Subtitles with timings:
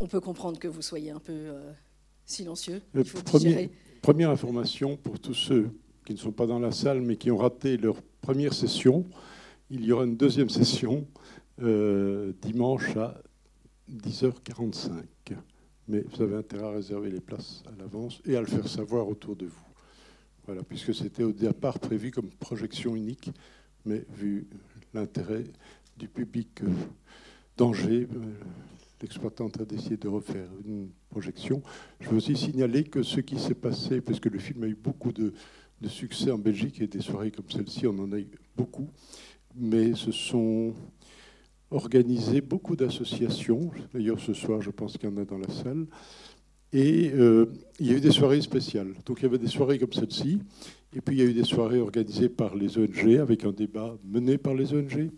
[0.00, 1.72] On peut comprendre que vous soyez un peu euh,
[2.24, 2.80] silencieux.
[2.94, 3.70] Il faut premier- digérer.
[4.02, 5.70] Première information pour tous ceux
[6.04, 9.04] qui ne sont pas dans la salle mais qui ont raté leur première session.
[9.70, 11.06] Il y aura une deuxième session
[11.60, 13.20] euh, dimanche à
[13.90, 14.92] 10h45.
[15.88, 19.08] Mais vous avez intérêt à réserver les places à l'avance et à le faire savoir
[19.08, 19.64] autour de vous.
[20.46, 23.30] Voilà, puisque c'était au départ prévu comme projection unique,
[23.84, 24.46] mais vu
[24.94, 25.44] l'intérêt
[25.96, 26.68] du public euh,
[27.56, 28.06] d'Angers,
[29.00, 31.62] l'exploitante a décidé de refaire une projection.
[32.00, 34.76] Je veux aussi signaler que ce qui s'est passé, parce que le film a eu
[34.76, 35.32] beaucoup de,
[35.86, 38.90] succès en Belgique et des soirées comme celle-ci, on en a eu beaucoup,
[39.54, 40.74] mais ce sont
[41.70, 43.70] organisé beaucoup d'associations.
[43.92, 45.86] D'ailleurs, ce soir, je pense qu'il y en a dans la salle.
[46.72, 47.46] Et euh,
[47.78, 48.94] il y a eu des soirées spéciales.
[49.06, 50.40] Donc il y avait des soirées comme celle-ci.
[50.94, 53.96] Et puis il y a eu des soirées organisées par les ONG, avec un débat
[54.04, 55.10] mené par les ONG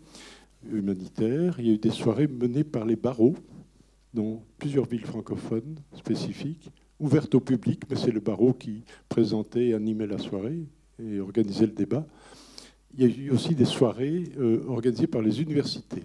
[0.71, 1.55] humanitaires.
[1.59, 3.35] Il y a eu des soirées menées par les barreaux,
[4.13, 9.73] dans plusieurs villes francophones spécifiques, ouvertes au public, mais c'est le barreau qui présentait et
[9.73, 10.59] animait la soirée
[10.99, 12.05] et organisait le débat.
[12.93, 16.03] Il y a eu aussi des soirées euh, organisées par les universités.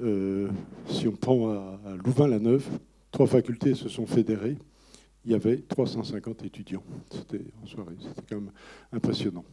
[0.00, 0.48] Euh,
[0.88, 2.66] si on prend à, Louvain-la-Neuve,
[3.10, 4.56] trois facultés se sont fédérées.
[5.24, 6.82] Il y avait 350 étudiants.
[7.10, 7.94] C'était en soirée.
[8.00, 8.52] C'était quand même
[8.90, 9.44] impressionnant.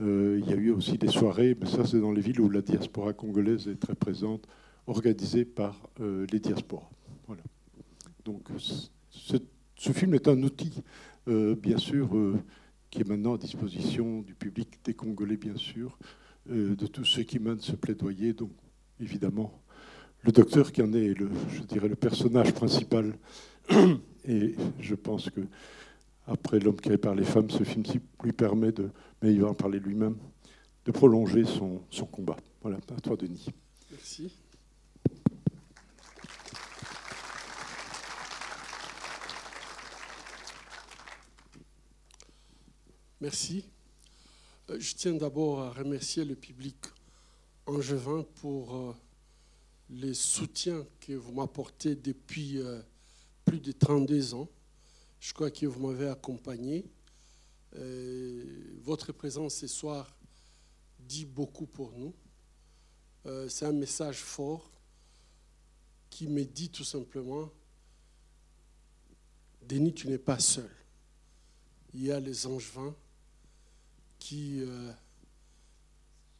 [0.00, 2.50] Euh, il y a eu aussi des soirées, mais ça c'est dans les villes où
[2.50, 4.46] la diaspora congolaise est très présente,
[4.86, 6.90] organisées par euh, les diasporas.
[7.26, 7.42] Voilà.
[8.24, 10.82] Donc ce, film est un outil,
[11.28, 12.38] euh, bien sûr, euh,
[12.90, 15.98] qui est maintenant à disposition du public, des Congolais, bien sûr,
[16.48, 18.32] de tous ceux qui mènent ce plaidoyer.
[18.32, 18.50] Donc
[19.00, 19.62] évidemment,
[20.22, 23.16] le docteur qui en est, je dirais, le personnage principal.
[24.24, 25.40] Et je pense que
[26.26, 29.54] après L'homme créé par les femmes, ce film-ci lui permet de, mais il va en
[29.54, 30.16] parler lui-même,
[30.84, 32.36] de prolonger son combat.
[32.60, 33.48] Voilà, à toi, Denis.
[33.90, 34.41] Merci.
[43.22, 43.64] Merci.
[44.68, 46.74] Euh, Je tiens d'abord à remercier le public
[47.66, 48.96] angevin pour euh,
[49.90, 52.82] les soutiens que vous m'apportez depuis euh,
[53.44, 54.48] plus de 32 ans.
[55.20, 56.84] Je crois que vous m'avez accompagné.
[58.82, 60.16] Votre présence ce soir
[60.98, 62.12] dit beaucoup pour nous.
[63.48, 64.68] C'est un message fort
[66.10, 67.48] qui me dit tout simplement,
[69.62, 70.68] Denis, tu n'es pas seul.
[71.94, 72.96] Il y a les angevins
[74.22, 74.92] qui euh,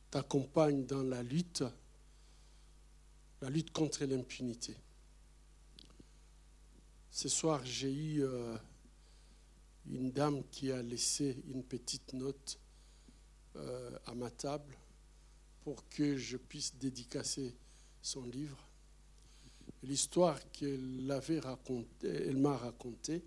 [0.08, 1.64] t'accompagnent dans la lutte,
[3.40, 4.76] la lutte contre l'impunité.
[7.10, 8.56] Ce soir, j'ai eu euh,
[9.90, 12.60] une dame qui a laissé une petite note
[13.56, 14.78] euh, à ma table
[15.64, 17.52] pour que je puisse dédicacer
[18.00, 18.64] son livre.
[19.82, 23.24] L'histoire qu'elle avait racontée, elle m'a racontée,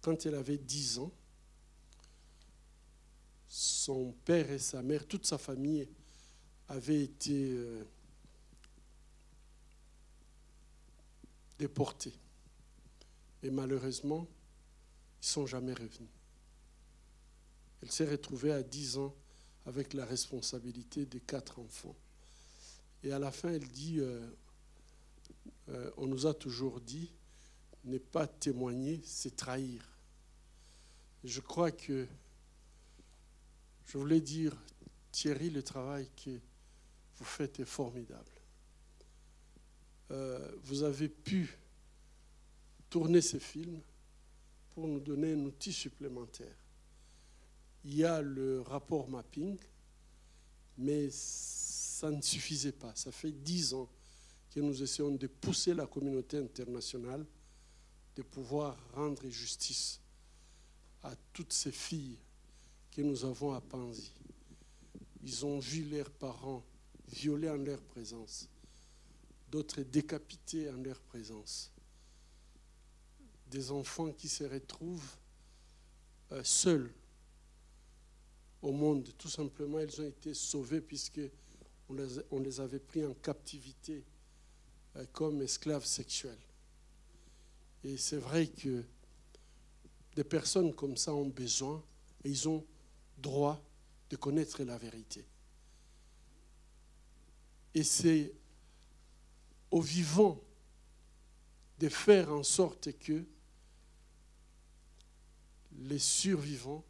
[0.00, 1.12] quand elle avait 10 ans,
[3.56, 5.88] son père et sa mère, toute sa famille
[6.66, 7.84] avaient été euh,
[11.56, 12.14] déportés.
[13.44, 16.10] Et malheureusement, ils ne sont jamais revenus.
[17.80, 19.14] Elle s'est retrouvée à 10 ans
[19.66, 21.94] avec la responsabilité de quatre enfants.
[23.04, 24.28] Et à la fin, elle dit, euh,
[25.68, 27.12] euh, on nous a toujours dit,
[27.84, 29.88] ne pas témoigner, c'est trahir.
[31.22, 32.08] Je crois que
[33.86, 34.56] je voulais dire,
[35.12, 36.30] Thierry, le travail que
[37.16, 38.30] vous faites est formidable.
[40.10, 41.56] Euh, vous avez pu
[42.90, 43.80] tourner ce film
[44.74, 46.54] pour nous donner un outil supplémentaire.
[47.84, 49.58] Il y a le rapport mapping,
[50.78, 52.94] mais ça ne suffisait pas.
[52.94, 53.88] Ça fait dix ans
[54.50, 57.24] que nous essayons de pousser la communauté internationale
[58.16, 60.00] de pouvoir rendre justice
[61.02, 62.18] à toutes ces filles
[62.94, 64.12] que nous avons à Panzi.
[65.22, 66.62] Ils ont vu leurs parents
[67.08, 68.48] violés en leur présence,
[69.50, 71.72] d'autres décapités en leur présence,
[73.50, 75.16] des enfants qui se retrouvent
[76.32, 76.92] euh, seuls
[78.62, 79.10] au monde.
[79.18, 81.20] Tout simplement, ils ont été sauvés puisque
[81.88, 84.04] on les, avait pris en captivité
[84.96, 86.38] euh, comme esclaves sexuels.
[87.82, 88.84] Et c'est vrai que
[90.14, 91.82] des personnes comme ça ont besoin
[92.22, 92.64] et ils ont
[93.18, 93.60] droit
[94.10, 95.24] de connaître la vérité.
[97.74, 98.32] Et c'est
[99.70, 100.40] aux vivants
[101.78, 103.24] de faire en sorte que
[105.76, 106.84] les survivants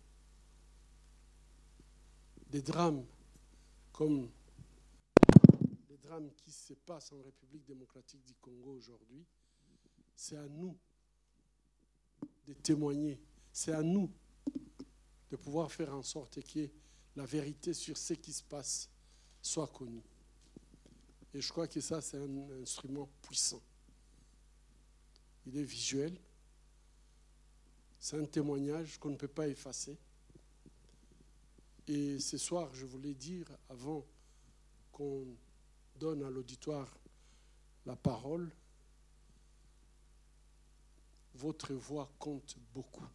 [2.50, 3.04] des drames
[3.92, 4.28] comme
[5.88, 9.24] les drames qui se passent en République démocratique du Congo aujourd'hui
[10.14, 10.76] c'est à nous
[12.46, 13.20] de témoigner.
[13.52, 14.10] C'est à nous
[15.34, 16.68] de pouvoir faire en sorte que
[17.16, 18.88] la vérité sur ce qui se passe
[19.42, 20.04] soit connue.
[21.34, 23.60] Et je crois que ça, c'est un instrument puissant.
[25.46, 26.16] Il est visuel.
[27.98, 29.98] C'est un témoignage qu'on ne peut pas effacer.
[31.88, 34.06] Et ce soir, je voulais dire, avant
[34.92, 35.26] qu'on
[35.96, 36.96] donne à l'auditoire
[37.86, 38.52] la parole,
[41.34, 43.08] votre voix compte beaucoup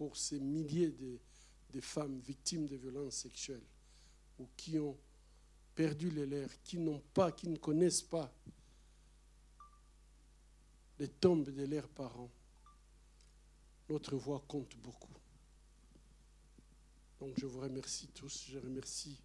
[0.00, 0.94] pour ces milliers
[1.72, 3.66] de, femmes victimes de violences sexuelles
[4.38, 4.96] ou qui ont
[5.74, 8.32] perdu les lèvres, qui n'ont pas, qui ne connaissent pas
[10.98, 12.30] les tombes de leurs parents.
[13.90, 15.12] Notre voix compte beaucoup.
[17.20, 18.46] Donc je vous remercie tous.
[18.48, 19.20] Je remercie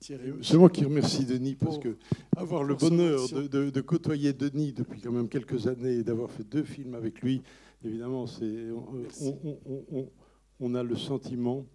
[0.00, 1.98] c'est moi qui remercie Denis parce que
[2.34, 6.62] avoir le bonheur de, côtoyer Denis depuis quand même quelques années et d'avoir fait deux
[6.62, 7.42] films avec lui,
[7.84, 8.68] évidemment, c'est
[10.60, 11.66] on, a le sentiment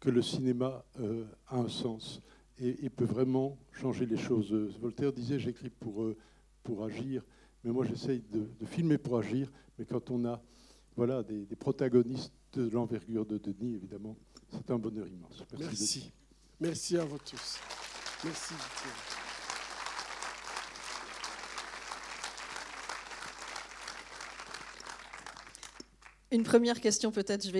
[0.00, 2.20] que le cinéma euh, a un sens
[2.58, 4.52] et, peut vraiment changer les choses.
[4.80, 6.16] Voltaire disait j'écris pour, euh,
[6.62, 7.24] pour agir,
[7.64, 9.50] mais moi j'essaye de, filmer pour agir.
[9.78, 10.42] Mais quand on a
[10.96, 14.16] voilà, des, protagonistes de l'envergure de Denis, évidemment,
[14.50, 15.44] c'est un bonheur immense.
[15.58, 16.12] Merci.
[16.60, 17.60] Merci à vous tous.
[18.24, 18.54] Merci.
[26.30, 27.50] Une première question peut-être, je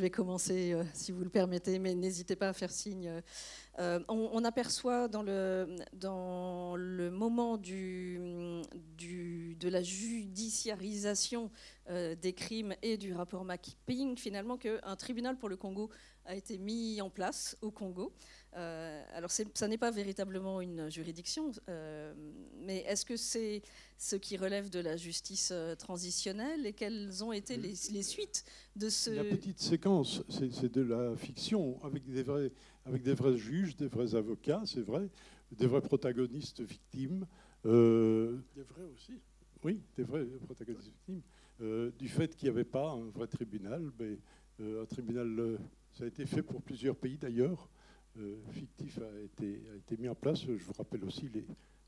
[0.00, 3.10] vais, commencer euh, si vous le permettez, mais n'hésitez pas à faire signe.
[3.80, 8.62] Euh, on, aperçoit dans le, moment de
[9.68, 11.50] la judiciarisation
[11.90, 15.90] euh, des crimes et du rapport mapping, finalement, qu'un tribunal pour le Congo
[16.26, 18.12] a été mis en place au Congo.
[18.56, 22.14] Euh, alors, ça n'est pas véritablement une juridiction, euh,
[22.60, 23.62] mais est-ce que c'est
[23.98, 28.44] ce qui relève de la justice euh, transitionnelle et quelles ont été les, suites
[28.76, 29.10] de ce...
[29.10, 32.52] La petite séquence, c'est de la fiction, avec des, vrais,
[32.84, 35.08] avec des vrais juges, des vrais avocats, c'est vrai,
[35.50, 37.26] des vrais protagonistes victimes.
[37.64, 39.20] des vrais aussi
[39.64, 41.22] Oui, des vrais protagonistes victimes.
[41.98, 44.18] du fait qu'il n'y avait pas un vrai tribunal, mais
[44.60, 45.58] un tribunal
[45.94, 47.68] ça a été fait pour plusieurs pays d'ailleurs.
[48.18, 49.62] Euh, fictif a été,
[49.98, 50.44] mis en place.
[50.44, 51.42] Je vous rappelle aussi les,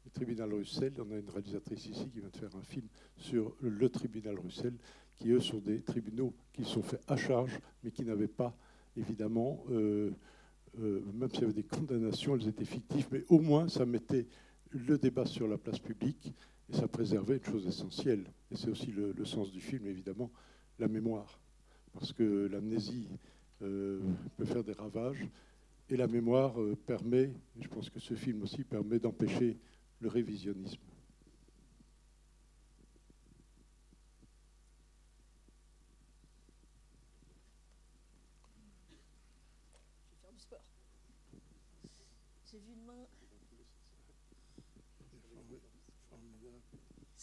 [0.04, 0.92] le tribunal Russell.
[0.98, 2.86] On a une réalisatrice ici qui vient de faire un film
[3.16, 4.74] sur le tribunal Russell,
[5.16, 8.56] qui eux sont des tribunaux qui sont faits à charge, mais qui n'avaient pas,
[8.96, 10.12] évidemment, euh,
[10.78, 14.26] euh, même s'il y avait des condamnations, elles étaient fictives, mais au moins ça mettait
[14.70, 16.32] le débat sur la place publique
[16.68, 18.24] et ça préservait une chose essentielle.
[18.52, 20.30] Et c'est aussi le sens du film, évidemment,
[20.78, 21.40] la mémoire.
[21.92, 23.08] Parce que l'amnésie
[23.62, 24.00] euh,
[24.36, 25.26] peut faire des ravages.
[25.88, 27.30] Et la mémoire euh, permet,
[27.60, 29.56] je pense que ce film aussi permet d'empêcher
[30.00, 30.80] le révisionnisme.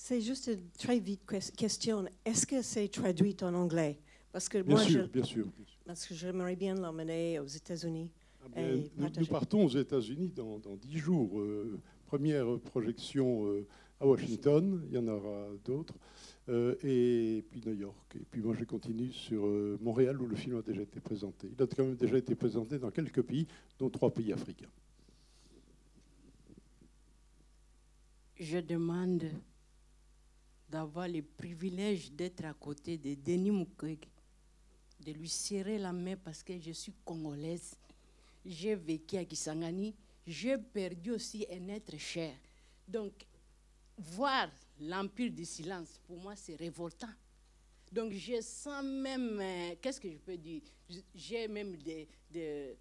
[0.05, 1.25] C'est juste une très vite
[1.55, 2.05] question.
[2.25, 4.01] Est-ce que c'est traduit en anglais?
[4.33, 5.45] Parce que bien moi, sûr, bien sûr.
[5.85, 8.09] Parce que j'aimerais bien l'emmener aux États-Unis.
[8.55, 8.61] Ah
[8.97, 11.39] nous, partons aux États-Unis dans, dix jours.
[11.39, 13.67] Euh, première projection euh,
[13.99, 15.93] à Washington, il y en aura d'autres,
[16.49, 18.15] euh, et puis New York.
[18.15, 19.45] Et puis moi, je continue sur
[19.79, 21.51] Montréal où le film a déjà été présenté.
[21.55, 24.69] Il a quand même déjà été présenté dans quelques pays, dont trois pays africains.
[28.39, 29.25] Je demande
[30.69, 34.09] d'avoir le privilège d'être à côté de Denis Mukwege
[35.03, 37.75] de lui serrer la main parce que je suis congolaise.
[38.45, 39.95] J'ai vécu à Kisangani.
[40.25, 42.33] J'ai perdu aussi un être cher.
[42.87, 43.25] Donc,
[43.97, 47.09] voir l'empire du silence, pour moi, c'est révoltant.
[47.91, 50.61] Donc, je sens même, euh, qu'est-ce que je peux dire?
[51.13, 52.75] J'ai même des, des,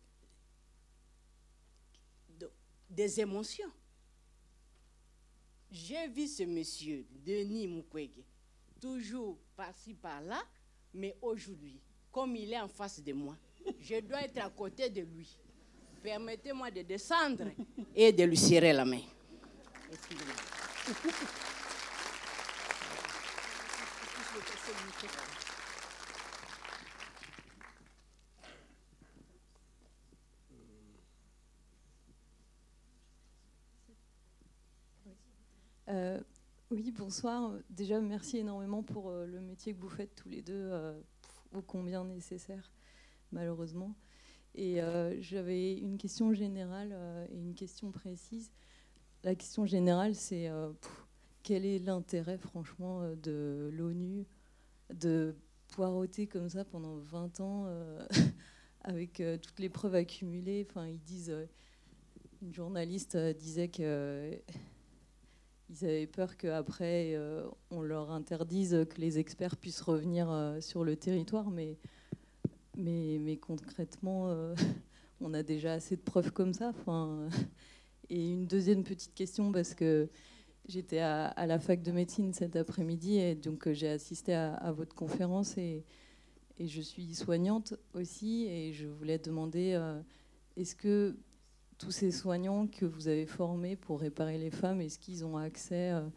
[2.89, 3.71] des émotions.
[5.71, 8.23] J'ai vu ce monsieur, Denis Mukwege,
[8.81, 10.43] toujours par-ci, par-là,
[10.93, 11.81] mais aujourd'hui,
[12.13, 13.37] comme il est en face de moi,
[13.81, 15.39] je dois être à côté de lui.
[16.03, 17.45] Permettez-moi de descendre
[17.95, 19.01] et de lui serrer la main.
[35.89, 36.21] Euh,
[36.71, 37.53] oui, bonsoir.
[37.69, 40.69] Déjà, merci énormément pour euh, le métier que vous faites tous les deux.
[40.71, 40.99] Euh,
[41.53, 42.71] ô combien nécessaire,
[43.31, 43.95] malheureusement.
[44.55, 48.53] Et euh, j'avais une question générale euh, et une question précise.
[49.25, 50.71] La question générale, c'est euh,
[51.43, 54.27] quel est l'intérêt, franchement, de l'ONU
[54.95, 55.35] de
[55.69, 57.67] poireauter comme ça pendant 20 ans
[58.83, 60.67] avec toutes les preuves accumulées?
[62.43, 64.39] Une journaliste disait que
[65.73, 67.19] ils avaient peur qu'après,
[67.71, 71.79] on leur interdise que les experts puissent revenir sur le territoire, mais,
[72.77, 74.33] mais, mais concrètement,
[75.21, 76.73] on a déjà assez de preuves comme ça.
[78.11, 80.09] Et une deuxième petite question, parce que
[80.69, 84.95] J'étais à, la fac de médecine cet après-midi et donc euh, j'ai assisté à, votre
[84.95, 85.85] conférence et,
[86.61, 90.01] je suis soignante aussi et je voulais demander euh,
[90.57, 91.17] est-ce que
[91.83, 95.91] tous ces soignants que vous avez formés pour réparer les femmes, est-ce qu'ils ont accès
[95.91, 96.09] euh,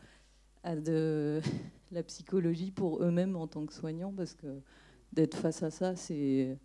[0.64, 1.42] à de
[1.92, 4.14] la psychologie pour eux-mêmes en tant que soignants?
[4.14, 4.62] Parce que
[5.12, 6.60] d'être face à ça, c'est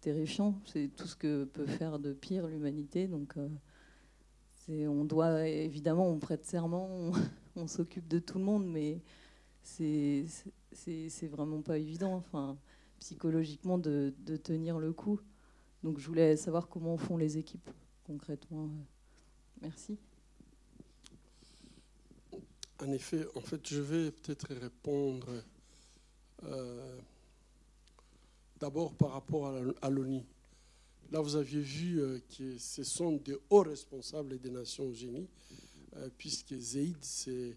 [0.00, 0.58] terrifiant.
[0.64, 3.08] C'est tout ce que peut faire de pire l'humanité.
[3.08, 3.34] Donc
[4.70, 7.12] on doit, évidemment, on prête serment,
[7.56, 9.02] on, s'occupe de tout le monde, mais
[9.62, 10.24] c'est
[11.30, 12.56] vraiment pas évident, enfin,
[13.00, 15.20] psychologiquement, de, tenir le coup.
[15.82, 17.70] Donc je voulais savoir comment font les équipes
[18.06, 18.70] concrètement.
[19.60, 19.98] Merci.
[22.78, 25.42] En effet, en fait, je vais peut-être répondre
[26.44, 27.00] euh,
[28.60, 29.46] d'abord par rapport
[29.82, 30.22] à l'ONU.
[31.10, 35.28] Là, vous aviez vu euh, que ce sont des hauts responsables des Nations Unies,
[35.96, 37.56] euh, puisque Zeid, c'est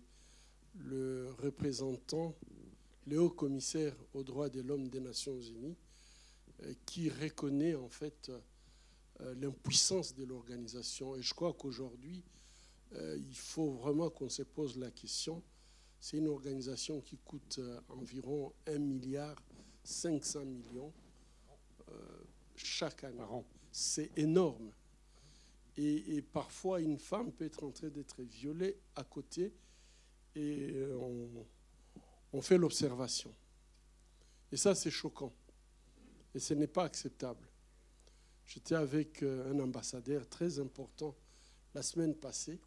[0.76, 2.36] le représentant,
[3.08, 5.76] le haut commissaire aux droits de l'homme des Nations Unies,
[6.64, 8.32] euh, qui reconnaît en fait
[9.38, 11.16] l'impuissance de l'organisation.
[11.16, 12.24] Et je crois qu'aujourd'hui,
[12.94, 15.44] il faut vraiment qu'on se pose la question.
[16.00, 17.60] C'est une organisation qui coûte
[17.90, 19.36] environ 1 milliard
[19.84, 20.94] 500 millions
[22.56, 23.24] chaque année.
[23.72, 24.72] C'est énorme.
[25.78, 29.54] Et, parfois, une femme peut être en train d'être violée à côté
[30.36, 31.46] et euh, on,
[32.34, 33.34] on fait l'observation.
[34.52, 35.32] Et ça, c'est choquant.
[36.36, 37.49] Et ce n'est pas acceptable.
[38.50, 41.16] J'étais avec euh, un ambassadeur très important
[41.76, 42.60] la semaine passée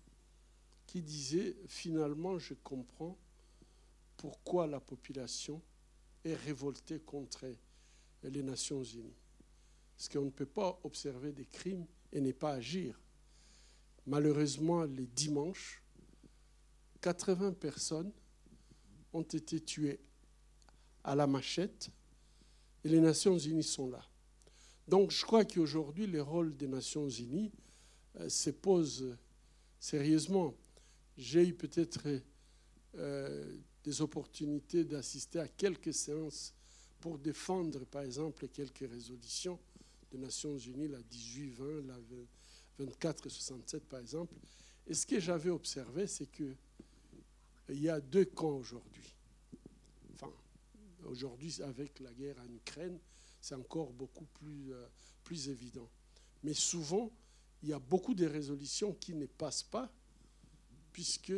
[0.87, 3.19] qui disait, finalement, je comprends
[4.17, 5.61] pourquoi la population
[6.25, 7.47] est révoltée contre
[8.23, 9.17] les Nations Unies.
[9.97, 13.01] Parce qu'on ne peut pas observer des crimes et ne pas agir.
[14.07, 15.83] Malheureusement, les dimanches,
[17.01, 18.12] 80 personnes
[19.12, 19.99] ont été tuées
[21.03, 21.91] à la machette
[22.85, 24.07] et les Nations Unies sont là.
[24.89, 27.53] Donc je crois qu'aujourd'hui, le rôle des Nations Unies
[28.17, 29.17] euh, se pose
[29.79, 30.55] sérieusement.
[31.17, 32.21] J'ai eu peut-être
[32.97, 36.55] euh, des opportunités d'assister à quelques séances
[37.01, 39.59] pour défendre, par exemple, quelques résolutions
[40.11, 44.35] des Nations Unies, la 18-20, la 24-67 par exemple.
[44.87, 46.57] Et ce que j'avais observé, c'est qu'il
[47.71, 49.15] y a deux camps aujourd'hui.
[50.15, 50.33] Enfin,
[51.05, 52.99] aujourd'hui, avec la guerre en Ukraine,
[53.43, 54.87] c'est encore beaucoup plus, euh,
[55.25, 55.91] plus évident.
[56.45, 57.11] Mais souvent,
[57.63, 59.93] il y a beaucoup de résolutions qui ne passent pas,
[60.93, 61.31] puisque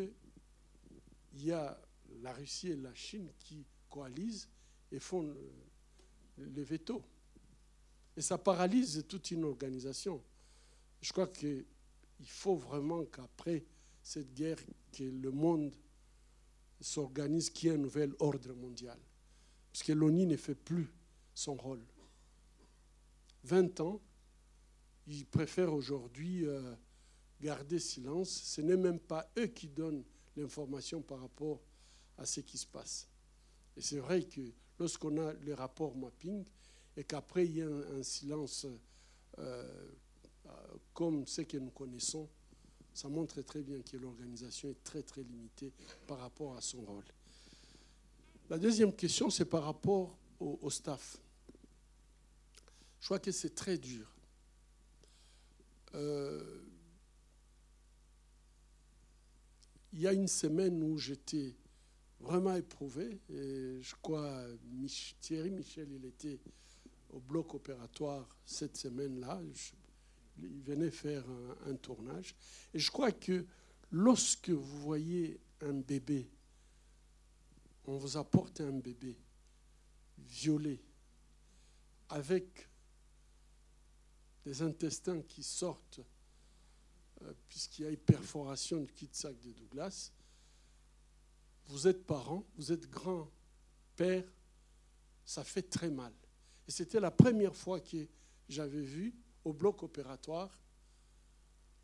[1.33, 1.81] il y a
[2.21, 4.49] la Russie et la Chine qui coalisent
[4.93, 5.23] et font
[6.37, 7.03] le, veto.
[8.17, 10.23] Et ça paralyse toute une organisation.
[11.01, 11.65] Je crois qu'il
[12.27, 13.65] faut vraiment qu'après
[14.03, 14.59] cette guerre,
[14.93, 15.75] que le monde
[16.81, 18.99] s'organise, qu'il y ait un nouvel ordre mondial.
[19.73, 20.93] Parce que l'ONU ne fait plus
[21.35, 21.81] son rôle.
[23.45, 24.01] 20 ans,
[25.07, 26.75] ils préfèrent aujourd'hui euh,
[27.41, 28.31] garder silence.
[28.31, 30.05] Ce n'est même pas eux qui donnent
[30.37, 31.61] l'information par rapport
[32.19, 33.09] à ce qui se passe.
[33.77, 34.41] Et c'est vrai que
[34.79, 36.45] lorsqu'on a les rapports mapping,
[36.97, 38.67] et qu'après il y a un, silence
[39.39, 39.89] euh,
[40.93, 42.29] comme ce que nous connaissons,
[42.93, 45.73] ça montre très bien que l'organisation est très très limitée
[46.07, 47.05] par rapport à son rôle.
[48.49, 51.19] La deuxième question, c'est par rapport au, staff.
[53.05, 54.11] Je crois que c'est très dur.
[55.95, 56.63] Euh,
[59.93, 61.55] il y a une semaine où j'étais
[62.19, 64.47] vraiment éprouvé, je crois
[65.21, 66.41] Thierry Michel, il était
[67.11, 69.39] au bloc opératoire cette semaine-là.
[70.39, 71.27] Il venait faire
[71.67, 72.35] un, tournage.
[72.73, 73.45] Et je crois que
[73.91, 76.27] lorsque vous voyez un bébé,
[77.85, 79.19] on vous apporte un bébé
[80.17, 80.83] violé,
[82.09, 82.67] avec
[84.45, 86.01] des intestins qui sortent,
[87.23, 90.13] euh, puisqu'il y a une perforation du cul-de-sac de Douglas,
[91.67, 94.25] vous êtes parent, vous êtes grand-père,
[95.25, 96.13] ça fait très mal.
[96.69, 98.07] Et c'était la première fois que
[98.49, 100.51] j'avais vu au bloc opératoire,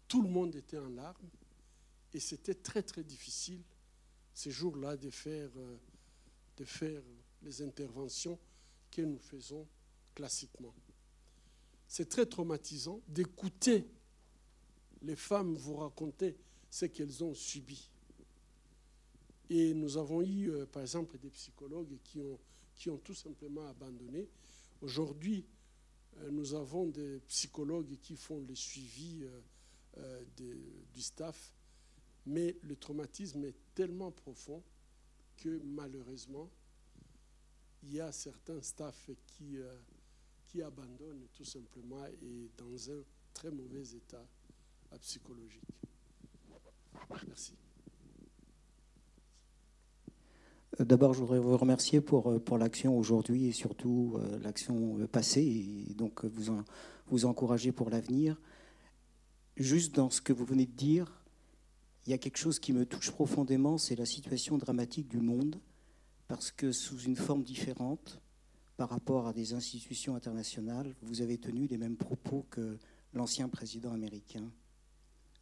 [0.08, 1.30] tout le monde était en larmes
[2.12, 3.62] et c'était très très difficile
[4.34, 5.76] ces jours-là de faire, euh,
[6.56, 7.02] de faire
[7.42, 8.38] les interventions
[8.90, 9.66] que nous faisons
[10.14, 10.74] classiquement.
[11.90, 13.84] C'est très traumatisant d'écouter
[15.02, 16.36] les femmes vous raconter
[16.70, 17.90] ce qu'elles ont subi.
[19.48, 22.38] Et nous avons eu, euh, par exemple, des psychologues qui ont,
[22.76, 24.28] qui ont tout simplement abandonné.
[24.80, 25.44] Aujourd'hui,
[26.18, 29.24] euh, nous avons des psychologues qui font le suivi
[29.98, 30.24] euh,
[30.94, 31.52] du staff,
[32.24, 34.62] mais le traumatisme est tellement profond
[35.36, 36.48] que malheureusement,
[37.82, 39.58] il y a certains staffs qui,
[40.50, 43.02] qui abandonnent tout simplement et dans un
[43.32, 44.26] très mauvais état
[45.00, 45.62] psychologique.
[47.26, 47.54] Merci.
[50.80, 55.06] Euh, d'abord, je voudrais vous remercier pour, euh, pour l'action aujourd'hui et surtout euh, l'action
[55.06, 56.64] passée et donc vous, en,
[57.06, 58.40] vous encourager pour l'avenir.
[59.56, 61.22] Juste dans ce que vous venez de dire,
[62.06, 65.60] il y a quelque chose qui me touche profondément, c'est la situation dramatique du monde,
[66.26, 68.20] parce que sous une forme différente,
[68.80, 72.78] par rapport à des institutions internationales, vous avez tenu les mêmes propos que
[73.12, 74.50] l'ancien président américain.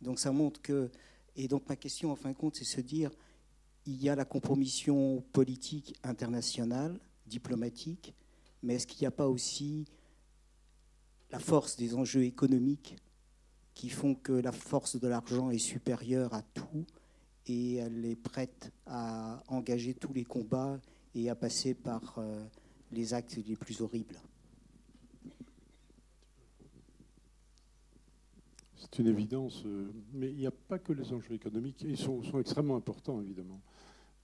[0.01, 0.91] Donc ça montre que,
[1.37, 3.13] et donc ma question en fin de compte, c'est se dire,
[3.87, 8.13] il y a la compromission politique internationale, diplomatique,
[8.65, 9.85] mais est-ce qu'il n'y a pas aussi
[11.31, 12.97] la force des enjeux économiques
[13.73, 16.87] qui font que la force de l'argent est supérieure à tout
[17.47, 20.81] et elle est prête à engager tous les combats
[21.15, 22.45] et à passer par euh,
[22.93, 24.17] les actes les plus horribles
[28.77, 32.23] C'est une évidence, euh, mais il n'y a pas que les enjeux économiques, ils sont,
[32.39, 33.61] extrêmement importants évidemment.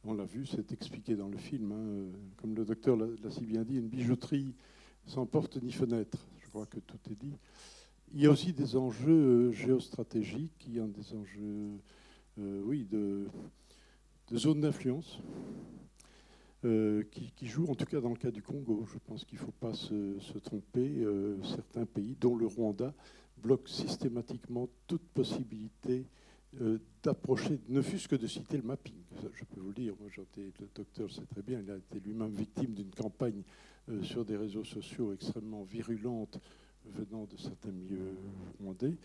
[0.04, 3.44] On l'a vu, c'est expliqué dans le film, hein, euh, comme le docteur l'a si
[3.44, 4.54] bien dit, une bijouterie
[5.06, 7.37] sans porte ni fenêtre, je crois que tout est dit.
[8.14, 11.80] Il y a aussi des enjeux euh, géostratégiques, il y a des enjeux
[12.37, 13.28] oui, de,
[14.28, 15.21] de zones d'influence.
[17.11, 18.85] Qui, jouent, en tout cas dans le cas du Congo.
[18.92, 21.05] Je pense qu'il ne faut pas se, tromper.
[21.42, 22.94] certains pays, dont le Rwanda,
[23.42, 26.07] bloque systématiquement toute possibilité
[26.61, 28.94] euh, d'approcher, ne fût-ce que de citer le mapping.
[29.35, 32.33] Je peux vous le dire, moi, le docteur sait très bien, il a été lui-même
[32.33, 33.42] victime d'une campagne
[33.88, 36.38] euh, sur des réseaux sociaux extrêmement virulente
[36.87, 38.14] venant de certains milieux
[38.61, 38.96] rwandais,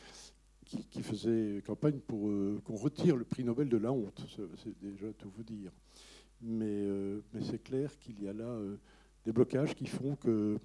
[0.65, 4.23] qui, faisait campagne pour euh, qu'on retire le prix Nobel de la honte.
[4.63, 5.71] C'est déjà tout vous dire.
[6.41, 6.85] Mais,
[7.33, 8.57] mais c'est clair qu'il y a là
[9.25, 10.57] des blocages qui font que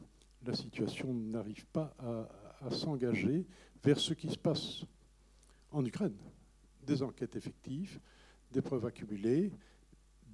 [0.46, 3.46] la situation n'arrive pas à, s'engager
[3.82, 4.84] vers ce qui se passe
[5.70, 6.16] en Ukraine.
[6.86, 8.00] Des enquêtes effectives,
[8.50, 9.52] des preuves accumulées,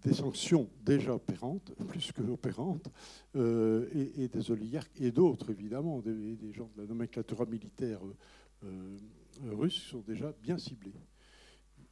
[0.02, 2.88] des sanctions déjà opérantes, plus que opérantes,
[3.36, 8.00] euh, et, des oligarques, et d'autres évidemment, des, gens de la nomenclature militaire
[8.64, 8.96] euh,
[9.50, 10.94] russe sont déjà bien ciblés.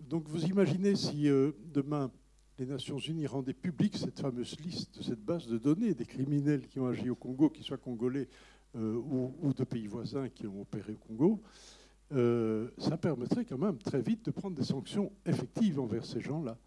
[0.00, 2.10] Donc vous imaginez si euh, demain
[2.58, 6.80] les Nations Unies rendaient publique cette fameuse liste, cette base de données des criminels qui
[6.80, 8.28] ont agi au Congo, qu'ils soient congolais
[8.76, 8.96] euh,
[9.42, 11.40] ou, de pays voisins qui ont opéré au Congo,
[12.12, 16.58] euh, ça permettrait quand même très vite de prendre des sanctions effectives envers ces gens-là.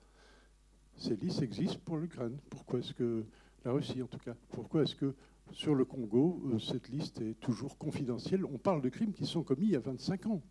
[0.95, 2.37] Ces listes existent pour l'Ukraine.
[2.49, 3.25] Pourquoi est-ce que
[3.65, 5.13] la Russie, en tout cas, pourquoi est-ce que
[5.51, 8.45] sur le Congo, euh, cette liste est toujours confidentielle?
[8.45, 10.41] On parle de crimes qui sont commis il y a 25 ans.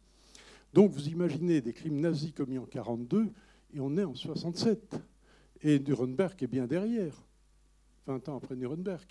[0.75, 3.33] Donc vous imaginez des crimes nazis commis en 42
[3.73, 5.01] et on est en 67.
[5.63, 7.15] Et Nuremberg est bien derrière,
[8.07, 9.07] 20 ans après Nuremberg.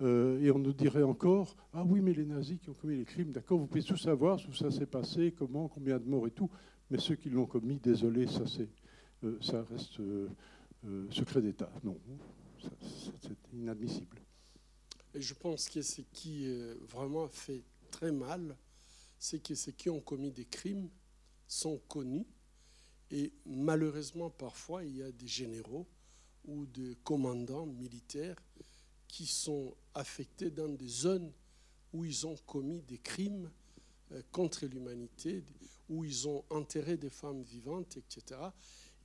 [0.00, 3.04] Euh, et on nous dirait encore Ah oui, mais les nazis qui ont commis les
[3.04, 6.32] crimes, d'accord, vous pouvez tout savoir, où ça s'est passé, comment, combien de morts et
[6.32, 6.50] tout,
[6.90, 8.42] mais ceux qui l'ont commis, désolé, ça,
[9.22, 10.28] euh, ça reste euh,
[11.10, 11.70] secret d'État.
[11.84, 11.96] Non,
[13.20, 14.18] c'est inadmissible.
[15.14, 16.48] Et je pense que ce qui
[16.88, 18.56] vraiment fait très mal,
[19.16, 20.88] c'est que ceux qui ont commis des crimes
[21.46, 22.26] sont connus.
[23.14, 25.86] Et malheureusement, parfois, il y a des généraux
[26.46, 28.42] ou des commandants militaires
[29.06, 31.32] qui sont affectés dans des zones
[31.92, 33.52] où ils ont commis des crimes
[34.10, 35.44] euh, contre l'humanité,
[35.88, 38.40] où ils ont enterré des femmes vivantes, etc.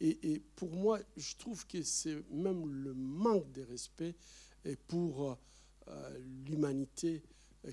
[0.02, 4.16] Et, pour moi, je trouve que c'est même le manque de respect
[4.88, 5.38] pour
[5.88, 7.22] euh, l'humanité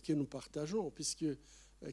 [0.04, 1.38] que nous partageons, puisque euh,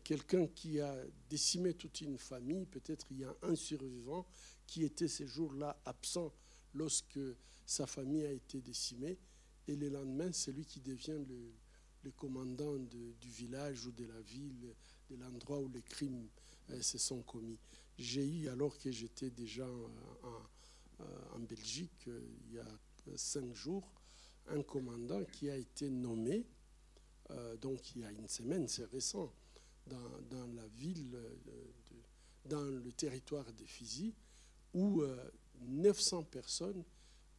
[0.04, 0.96] quelqu'un qui a
[1.30, 4.26] décimé toute une famille, peut-être il y a un survivant
[4.66, 6.34] qui était ces jours-là absent
[6.74, 7.20] lorsque
[7.66, 9.18] sa famille a été décimée,
[9.68, 11.20] et le lendemain, c'est lui qui devient
[12.04, 14.74] le, commandant du village ou de la ville,
[15.10, 16.28] de l'endroit où les crimes
[16.70, 17.60] euh, se sont commis.
[17.98, 22.68] J'ai eu, alors que j'étais déjà en, en, Belgique, euh, il y a
[23.16, 23.90] cinq jours,
[24.48, 26.46] un commandant qui a été nommé,
[27.32, 29.34] euh, donc il y a une semaine, c'est récent,
[29.88, 31.18] dans, la ville,
[32.46, 34.14] dans le territoire Fizi,
[34.74, 35.04] où
[35.62, 36.84] 900 personnes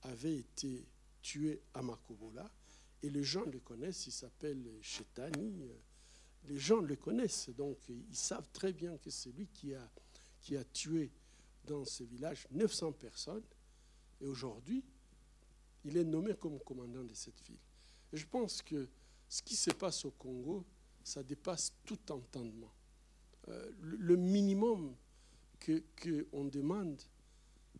[0.03, 0.87] avait été
[1.23, 2.51] tué à Makobola.
[3.03, 5.63] Et les gens le connaissent, il s'appelle Chetani.
[6.47, 9.91] Les gens le connaissent, donc ils savent très bien que c'est lui qui a,
[10.41, 11.11] qui a tué
[11.67, 13.45] dans ce village 900 personnes.
[14.21, 14.85] Et aujourd'hui,
[15.85, 17.59] il est nommé comme commandant de cette ville.
[18.13, 18.89] Et je pense que
[19.29, 20.65] ce qui se passe au Congo,
[21.05, 22.73] ça dépasse tout entendement.
[23.49, 24.97] Euh, le minimum
[25.61, 27.01] qu'on demande,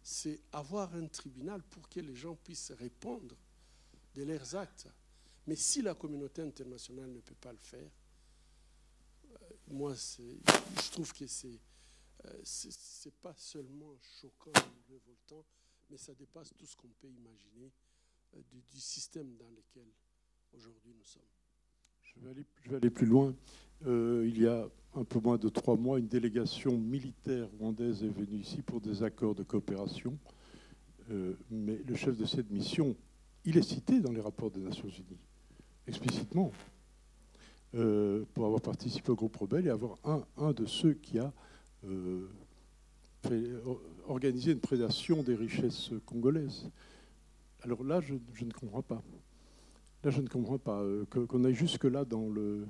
[0.03, 3.35] c'est avoir un tribunal pour que les gens puissent répondre
[4.15, 4.89] de leurs actes.
[5.47, 7.91] Mais si la communauté internationale ne peut pas le faire,
[9.31, 9.37] euh,
[9.69, 11.59] moi, je trouve que c'est
[12.27, 15.45] euh, c'est pas seulement choquant ou révoltant,
[15.91, 17.71] mais ça dépasse tout ce qu'on peut imaginer
[18.35, 19.89] euh, du, système dans lequel
[20.53, 21.23] aujourd'hui nous sommes.
[22.17, 23.35] Je vais aller, plus loin.
[23.87, 28.09] Euh, il y a un peu moins de trois mois, une délégation militaire rwandaise est
[28.09, 30.17] venue ici pour des accords de coopération.
[31.11, 32.97] Euh, mais le chef de cette mission,
[33.45, 35.19] il est cité dans les rapports des Nations Unies,
[35.87, 36.53] explicitement,
[37.75, 41.33] euh, pour avoir participé au groupe rebelle et avoir un, un de ceux qui a
[44.07, 46.71] organisé une prédation des richesses congolaises.
[47.63, 49.03] Alors là, je ne comprends pas.
[50.05, 52.67] Là, je ne comprends pas euh, qu'on aille jusque-là dans le,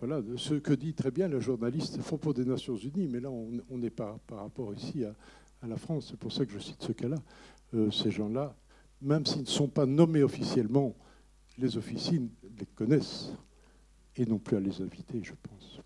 [0.00, 3.78] voilà, ce que dit très bien le journaliste pour des Nations Unies, mais là, on
[3.78, 5.14] n'est pas par rapport ici à,
[5.66, 6.08] la France.
[6.10, 7.16] C'est pour ça que je cite ce cas-là.
[7.74, 8.56] Euh, ces gens-là,
[9.00, 10.96] même s'ils ne sont pas nommés officiellement,
[11.58, 13.32] les officines les connaissent
[14.16, 15.80] et non plus à les inviter, je pense.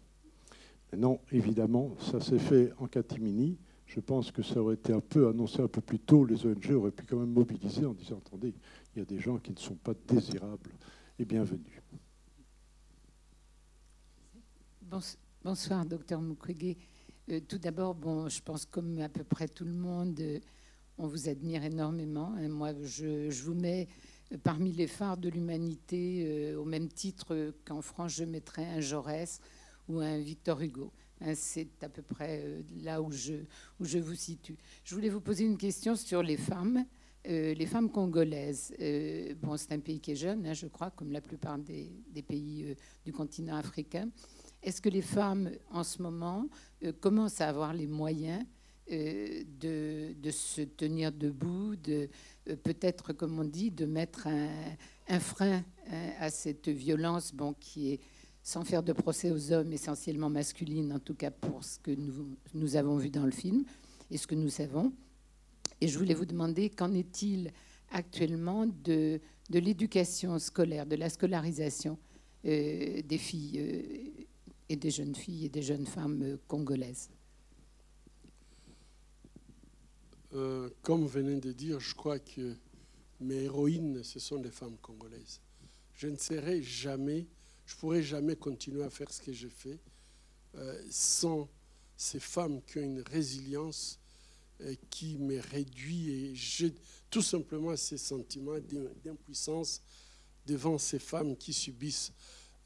[0.91, 3.59] Maintenant, évidemment, ça s'est fait en catimini.
[3.87, 6.25] Je pense que ça aurait été un peu annoncé un peu plus tôt.
[6.25, 8.55] Les ONG auraient pu quand même mobiliser en disant attendez,
[8.99, 10.73] il y a des gens qui ne sont pas désirables
[11.21, 11.81] et bienvenus.
[15.45, 16.77] Bonsoir, docteur Mukwege.
[17.31, 20.41] Euh, tout d'abord, bon, je pense comme à peu près tout le monde, euh,
[20.97, 22.35] on vous admire énormément.
[22.39, 22.49] Hein.
[22.49, 23.87] Moi, je, je, vous mets
[24.43, 29.41] parmi les phares de l'humanité euh, au même titre qu'en France, je mettrais un Jaurès
[29.89, 30.91] ou un Victor Hugo.
[31.21, 33.35] Hein, c'est à peu près euh, là où je,
[33.79, 34.57] où je vous situe.
[34.83, 36.85] Je voulais vous poser une question sur les femmes.
[37.27, 40.91] Euh, les femmes congolaises, euh, bon, c'est un pays qui est jeune, hein, je crois,
[40.91, 41.91] comme la plupart des,
[42.27, 44.09] pays euh, du continent africain.
[44.63, 46.49] Est-ce que les femmes, en ce moment,
[47.01, 48.45] commencent à avoir les moyens
[48.91, 52.09] de, de, se tenir debout, de
[52.65, 58.01] peut-être, comme on dit, de mettre un, frein hein, à cette violence bon, qui est,
[58.43, 62.37] sans faire de procès aux hommes, essentiellement masculines, en tout cas pour ce que nous,
[62.55, 63.65] nous avons vu dans le film
[64.11, 64.93] et ce que nous savons?
[65.81, 67.53] Et je voulais vous demander qu'en est-il
[67.91, 71.99] actuellement de, de l'éducation scolaire, de la scolarisation
[72.45, 74.25] euh, des filles euh,
[74.69, 77.11] et des jeunes filles et des jeunes femmes euh, congolaises?
[80.35, 82.55] Euh, Comme vous venez de dire, je crois que
[83.21, 85.41] mes héroïnes, ce sont des femmes congolaises.
[85.95, 87.27] Je ne serai jamais,
[87.67, 89.79] je ne pourrai jamais continuer à faire ce que je fais
[90.57, 91.49] euh, sans
[91.97, 93.99] ces femmes qui ont une résilience
[94.91, 96.75] qui me réduit et j'ai
[97.11, 98.59] tout simplement ces sentiments
[99.05, 99.83] d'impuissance
[100.47, 102.13] devant ces femmes qui subissent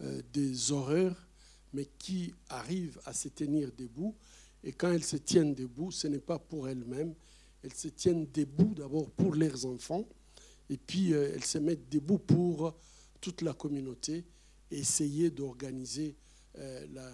[0.01, 1.29] euh, des horreurs,
[1.73, 4.15] mais qui arrivent à se tenir debout.
[4.65, 7.15] Et quand elles se tiennent debout, ce n'est pas pour elles-mêmes,
[7.63, 10.09] elles se tiennent debout d'abord pour leurs enfants,
[10.71, 12.75] et puis euh, elles se mettent debout pour
[13.21, 14.25] toute la communauté,
[14.71, 16.17] essayer d'organiser
[16.59, 17.11] euh, la,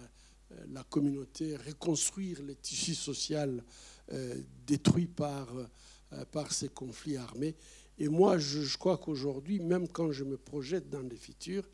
[0.69, 3.61] la communauté, reconstruire le tissu social euh,
[4.65, 5.47] détruit par,
[6.13, 7.55] euh, par ces conflits armés.
[7.99, 11.69] Et moi, je, crois qu'aujourd'hui, même quand je me projette dans le futur,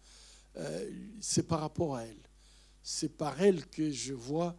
[0.57, 2.19] euh, c'est par rapport à elle.
[2.83, 4.55] C'est par elle que je vois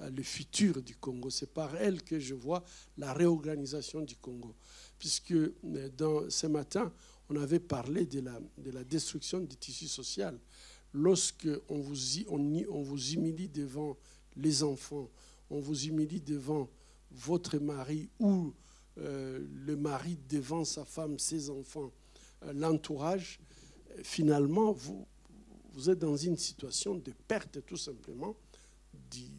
[0.00, 1.28] le futur du Congo.
[1.28, 2.64] C'est par elle que je vois
[2.96, 4.54] la réorganisation du Congo.
[4.98, 5.34] Puisque
[5.96, 6.92] dans, ce matin,
[7.28, 10.38] on avait parlé de la, de la destruction du tissu social.
[10.94, 11.96] Lorsque on vous,
[12.28, 13.96] on vous humilie devant
[14.36, 15.10] les enfants,
[15.50, 16.68] on vous humilie devant
[17.10, 18.54] votre mari ou
[18.98, 21.92] euh, le mari devant sa femme, ses enfants,
[22.42, 23.38] euh, l'entourage,
[24.02, 25.06] finalement, vous,
[25.88, 28.36] êtes dans une situation de perte tout simplement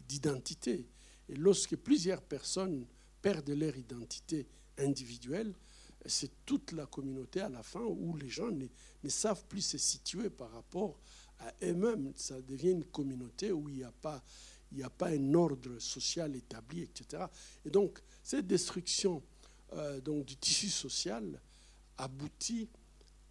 [0.08, 0.86] d'identité.
[1.28, 2.86] Et lorsque plusieurs personnes
[3.20, 4.46] perdent leur identité
[4.78, 5.54] individuelle,
[6.06, 8.66] c'est toute la communauté à la fin où les gens ne,
[9.04, 10.98] ne savent plus se situer par rapport
[11.40, 12.12] à eux-mêmes.
[12.16, 14.22] Ça devient une communauté où il n'y a pas
[14.72, 17.24] il n'y a pas un ordre social établi, etc.
[17.64, 19.22] Et donc, cette destruction
[19.72, 21.40] euh, donc, du tissu social
[21.98, 22.68] aboutit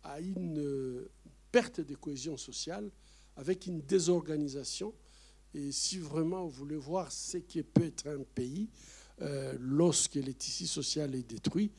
[0.03, 1.09] à une euh,
[1.51, 2.89] perte de cohésion sociale
[3.35, 4.93] avec une désorganisation.
[5.53, 8.69] Et si vraiment vous voulez voir ce qui peut être un pays,
[9.21, 11.71] euh, lorsque le tissu social est détruit,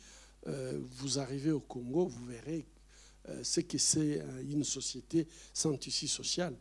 [0.47, 2.67] euh, vous arrivez au Congo, vous verrez
[3.43, 6.57] ce que c'est une société sans tissu social.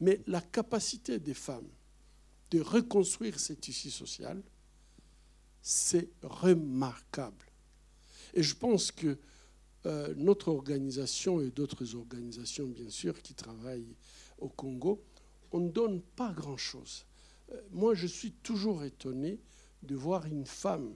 [0.00, 1.66] Mais la capacité des femmes
[2.50, 4.42] de reconstruire ce tissu social,
[5.62, 7.46] c'est remarquable.
[8.34, 9.18] Et je pense que
[9.86, 13.96] euh, notre organisation et d'autres organisations, bien sûr, qui travaillent
[14.38, 15.02] au Congo,
[15.52, 17.06] on ne donne pas grand-chose.
[17.52, 19.38] Euh, moi, je suis toujours étonné
[19.82, 20.94] de voir une femme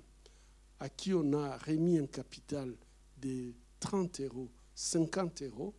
[0.80, 2.74] à qui on a remis un capital
[3.20, 5.74] de 30 euros, 50 euros,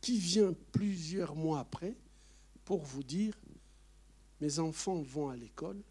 [0.00, 1.96] qui vient plusieurs mois après
[2.64, 3.34] pour vous dire,
[4.40, 5.82] mes enfants vont à l'école,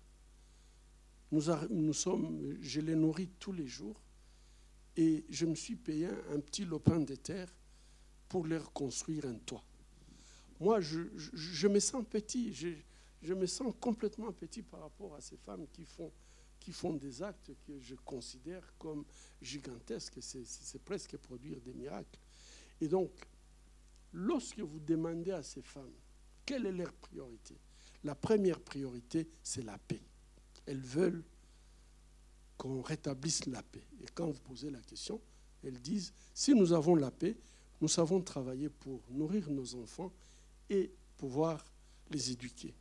[1.32, 4.02] nous, sommes, je les nourris tous les jours,
[4.98, 7.54] et je me suis payé un petit lopin de terre
[8.28, 9.64] pour leur construire un toit.
[10.60, 12.70] Moi, je me sens petit, je,
[13.22, 16.12] je, me sens complètement petit par rapport à ces femmes qui font,
[16.60, 19.06] qui font des actes que je considère comme
[19.42, 20.20] gigantesques.
[20.22, 22.20] C'est presque produire des miracles.
[22.82, 23.12] Et donc,
[24.12, 25.94] lorsque vous demandez à ces femmes
[26.46, 27.56] quelle est leur priorité,
[28.04, 30.02] la première priorité, c'est la paix.
[30.66, 31.24] Elles veulent
[32.58, 33.84] qu'on rétablisse la paix.
[34.02, 35.20] Et quand vous posez la question,
[35.64, 37.36] elles disent, si nous avons la paix,
[37.82, 40.12] nous savons travailler pour nourrir nos enfants
[40.70, 41.64] et pouvoir
[42.12, 42.74] les éduquer.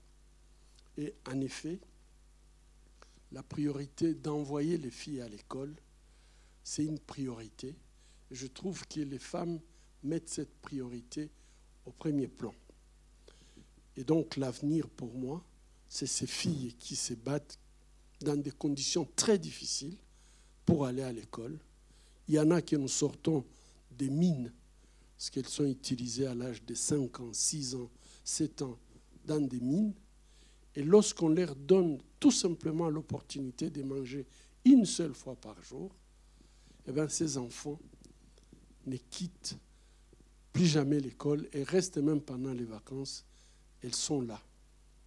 [0.96, 1.78] Et en effet,
[3.32, 5.74] la priorité d'envoyer les filles à l'école,
[6.64, 7.74] c'est une priorité.
[8.30, 9.60] Je trouve que les femmes
[10.02, 11.30] mettent cette priorité
[11.86, 12.54] au premier plan.
[13.98, 15.44] Et donc l'avenir pour moi,
[15.88, 17.58] c'est ces filles qui se battent
[18.20, 19.96] dans des conditions très difficiles
[20.64, 21.58] pour aller à l'école.
[22.28, 23.44] Il y en a qui nous sortons
[23.90, 24.52] des mines,
[25.16, 27.90] parce qu'elles sont utilisées à l'âge de 5 ans, 6 ans,
[28.22, 28.78] 7 ans,
[29.24, 29.94] dans des mines.
[30.76, 34.26] Et lorsqu'on leur donne tout simplement l'opportunité de manger
[34.64, 35.90] une seule fois par jour,
[36.86, 37.80] eh bien, ces enfants
[38.86, 39.58] ne quittent
[40.52, 43.24] plus jamais l'école et restent même pendant les vacances.
[43.82, 44.40] Elles sont là,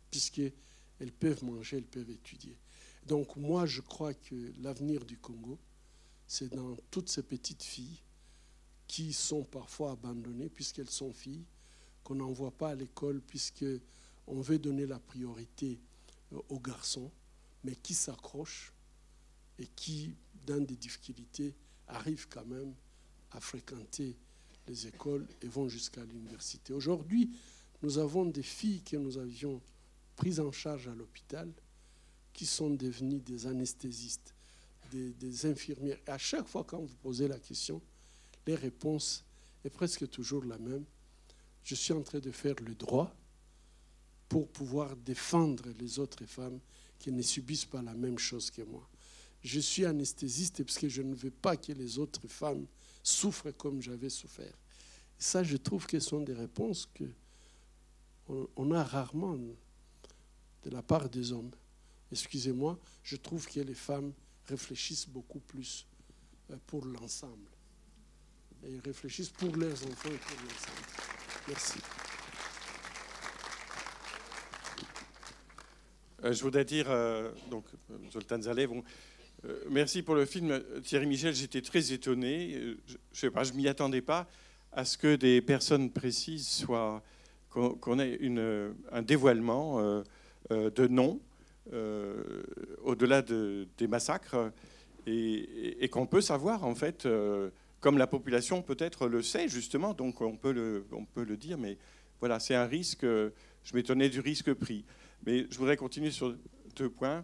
[0.10, 2.58] puisqu'elles peuvent manger, elles peuvent étudier.
[3.06, 5.58] Donc moi, je crois que l'avenir du Congo,
[6.28, 8.00] c'est dans toutes ces petites filles
[8.88, 11.46] qui sont parfois abandonnées puisqu'elles sont filles,
[12.04, 15.80] qu'on n'envoie pas à l'école puisqu'on veut donner la priorité
[16.34, 17.12] euh, aux garçons,
[17.64, 18.72] mais qui s'accrochent
[19.60, 21.56] et qui, dans des difficultés,
[21.88, 22.74] arrivent quand même
[23.32, 24.18] à fréquenter
[24.68, 26.74] les écoles et vont jusqu'à l'université.
[26.74, 27.30] Aujourd'hui,
[27.82, 29.62] nous avons des filles que nous avions
[30.16, 31.52] prises en charge à l'hôpital
[32.34, 34.34] qui sont devenus des anesthésistes,
[34.92, 35.98] des, infirmières.
[36.08, 37.82] Et à chaque fois quand vous posez la question,
[38.46, 39.24] les réponses
[39.64, 40.86] est presque toujours la même.
[41.64, 43.14] Je suis en train de faire le droit
[44.30, 46.60] pour pouvoir défendre les autres femmes
[47.00, 48.88] qui ne subissent pas la même chose que moi.
[49.44, 52.66] Je suis anesthésiste parce que je ne veux pas que les autres femmes
[53.04, 54.54] souffrent comme j'avais souffert.
[55.18, 57.06] Ça, je trouve que ce sont des réponses que
[58.56, 59.38] on a rarement
[60.64, 61.52] de la part des hommes
[62.12, 64.14] excusez-moi, je trouve que les femmes
[64.48, 65.88] réfléchissent beaucoup plus
[66.52, 67.50] euh, pour l'ensemble.
[68.64, 70.88] Et réfléchissent pour leurs enfants et pour l'ensemble.
[71.48, 71.80] Merci.
[76.24, 77.66] Euh, je voudrais dire, euh, donc,
[78.12, 78.70] Zoltan Zalev,
[79.70, 80.62] merci pour le film.
[80.84, 82.54] Thierry Michel, j'étais très étonné.
[82.86, 84.30] Je ne sais pas, je m'y attendais pas
[84.72, 87.02] à ce que des personnes précises soient,
[87.52, 88.20] qu'on ait
[88.92, 90.02] un dévoilement
[90.50, 91.20] de noms
[91.74, 92.44] euh,
[92.84, 94.52] au-delà des massacres,
[95.06, 100.22] et, qu'on peut savoir, en fait, euh, comme la population peut-être le sait, justement, donc
[100.22, 101.78] on peut le, dire, mais
[102.20, 104.84] voilà, c'est un risque, je m'étonnais du risque pris.
[105.26, 106.36] Mais je voudrais continuer sur
[106.76, 107.24] deux points.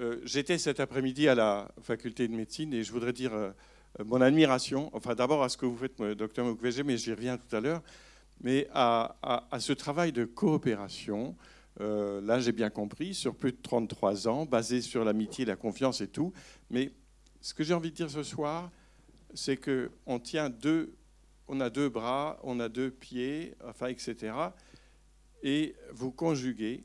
[0.00, 3.32] Euh, j'étais cet après-midi à la faculté de médecine et je voudrais dire
[4.04, 7.54] mon admiration, enfin d'abord à ce que vous faites, docteur Mukwege, mais j'y reviens tout
[7.54, 7.82] à l'heure,
[8.40, 9.16] mais à,
[9.58, 11.36] ce travail de coopération
[11.80, 16.00] euh, là, j'ai bien compris, sur plus de 33 ans, basé sur l'amitié, la confiance
[16.00, 16.32] et tout.
[16.70, 16.92] Mais
[17.40, 18.70] ce que j'ai envie de dire ce soir,
[19.34, 20.94] c'est qu'on tient deux,
[21.48, 24.34] on a deux bras, on a deux pieds, enfin, etc.
[25.42, 26.84] Et vous conjuguez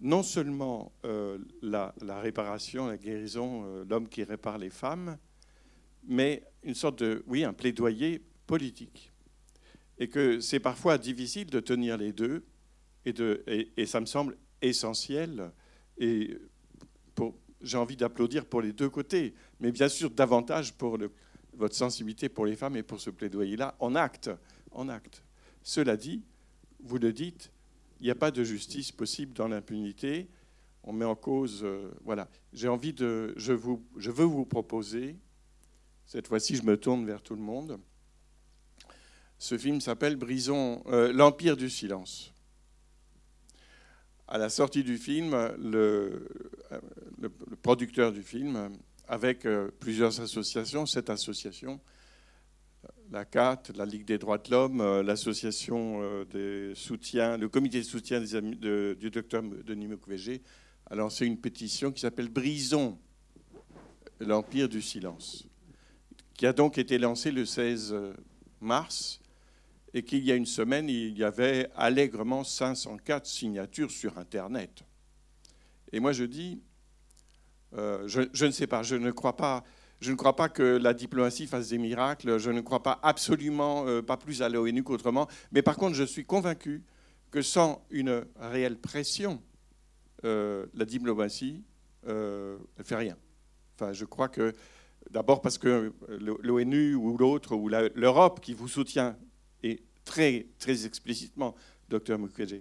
[0.00, 5.16] non seulement euh, la, réparation, la guérison, euh, l'homme qui répare les femmes,
[6.06, 9.13] mais une sorte de, oui, un plaidoyer politique.
[9.98, 12.44] Et que c'est parfois difficile de tenir les deux
[13.06, 15.50] et, ça me semble essentiel.
[15.98, 16.36] Et
[17.60, 20.98] j'ai envie d'applaudir pour les deux côtés, mais bien sûr davantage pour
[21.54, 24.30] votre sensibilité pour les femmes et pour ce plaidoyer-là en acte,
[24.72, 25.22] en acte.
[25.62, 26.22] Cela dit,
[26.80, 27.50] vous le dites,
[28.00, 30.28] il n'y a pas de justice possible dans l'impunité.
[30.82, 32.28] On met en cause, euh, voilà.
[32.52, 35.16] J'ai envie de, je, vous, je veux vous proposer
[36.04, 37.78] Cette fois-ci, je me tourne vers tout le monde.
[39.38, 42.32] Ce film s'appelle Brisons euh, l'Empire du silence.
[44.26, 46.28] À la sortie du film, le,
[46.72, 47.28] euh,
[47.62, 48.70] producteur du film,
[49.06, 51.80] avec euh, plusieurs associations, cette association,
[53.10, 58.20] la CAT, la Ligue des droits de l'homme, l'association des soutiens, le comité de soutien
[58.20, 60.40] du docteur Denis Mukwege,
[60.86, 62.98] a lancé une pétition qui s'appelle Brisons
[64.20, 65.46] l'Empire du silence,
[66.34, 67.94] qui a donc été lancée le 16
[68.60, 69.20] mars
[69.94, 74.82] et qu'il y a une semaine, il y avait allègrement 504 signatures sur Internet.
[75.92, 76.60] Et moi, je dis,
[77.76, 79.62] euh, je, ne sais pas, je ne crois pas,
[80.00, 82.38] je ne crois pas que la diplomatie fasse des miracles.
[82.38, 85.28] Je ne crois pas absolument euh, pas plus à l'ONU qu'autrement.
[85.52, 86.82] Mais par contre, je suis convaincu
[87.30, 89.40] que sans une réelle pression,
[90.24, 91.62] euh, la diplomatie
[92.06, 93.16] ne fait rien.
[93.76, 94.52] Enfin, je crois que
[95.10, 95.92] d'abord parce que
[96.42, 99.16] l'ONU ou l'autre ou l'Europe qui vous soutient
[99.64, 101.54] et très très explicitement,
[101.88, 102.60] docteur Mukwege.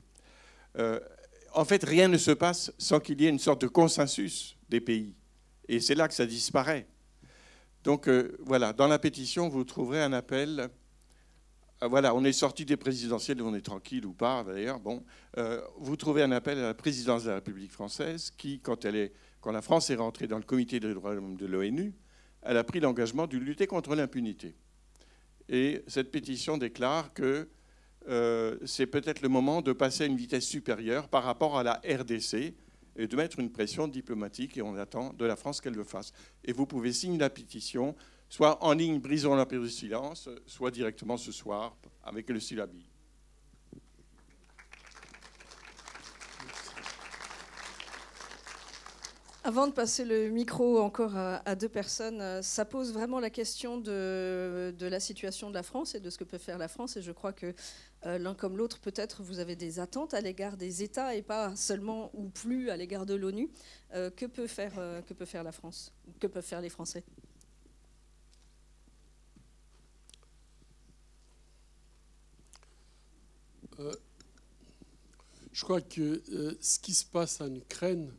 [0.80, 1.00] euh,
[1.54, 4.82] en fait, rien ne se passe sans qu'il y ait une sorte de consensus des
[4.82, 5.14] pays.
[5.68, 6.88] Et c'est là que ça disparaît.
[7.84, 10.72] Donc euh, voilà, dans la pétition, vous trouverez un appel.
[11.84, 14.80] Euh, voilà, on est sorti des présidentielles, on est tranquille ou pas d'ailleurs.
[14.80, 15.04] Bon,
[15.78, 18.88] vous trouvez un appel à la présidence de la République française qui, quand,
[19.42, 21.94] quand la France est rentrée dans le comité des droits de l'homme de l'ONU,
[22.42, 24.56] elle a pris l'engagement de lutter contre l'impunité.
[25.50, 27.50] Et cette pétition déclare que
[28.08, 31.82] euh, c'est peut-être le moment de passer à une vitesse supérieure par rapport à la
[31.86, 32.54] RDC
[32.96, 36.14] et de mettre une pression diplomatique et on attend de la France qu'elle le fasse.
[36.44, 37.96] Et vous pouvez signer la pétition,
[38.30, 42.86] soit en ligne Brisons l'Empire du silence, soit directement ce soir avec le syllabi.
[49.46, 53.78] Avant de passer le micro encore à, deux personnes, euh, ça pose vraiment la question
[53.78, 56.96] de, la situation de la France et de ce que peut faire la France.
[56.96, 57.54] Et je crois que
[58.06, 61.54] euh, l'un comme l'autre, peut-être, vous avez des attentes à l'égard des États et pas
[61.58, 63.50] seulement ou plus à l'égard de l'ONU.
[63.94, 64.76] Euh, que, peut faire,
[65.06, 67.04] que peut faire la France Que peuvent faire les Français?
[75.52, 76.24] Je crois que
[76.62, 78.10] ce qui se passe en Ukraine,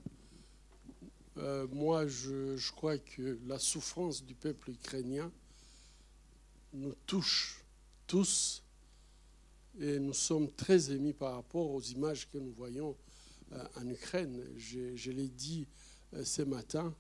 [1.37, 5.33] euh, moi, je, crois que la souffrance du peuple ukrainien
[6.73, 7.65] nous touche
[8.07, 8.63] tous
[9.81, 12.97] et nous sommes très émis par rapport aux images que nous voyons
[13.53, 14.45] euh, en Ukraine.
[14.57, 15.67] Je, l'ai dit
[16.13, 16.95] euh, ce matin,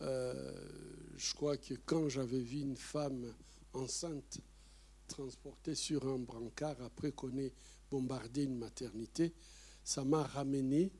[0.00, 3.32] je crois que quand j'avais vu une femme
[3.72, 4.40] enceinte
[5.08, 7.52] transportée sur un brancard après qu'on ait
[7.90, 9.32] bombardé une maternité,
[9.82, 10.92] ça m'a ramené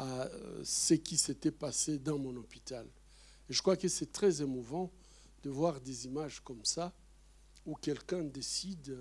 [0.00, 2.86] à euh, ce qui s'était passé dans mon hôpital.
[3.50, 4.90] Je crois que c'est très émouvant
[5.42, 6.94] de voir des images comme ça,
[7.66, 8.96] où quelqu'un décide,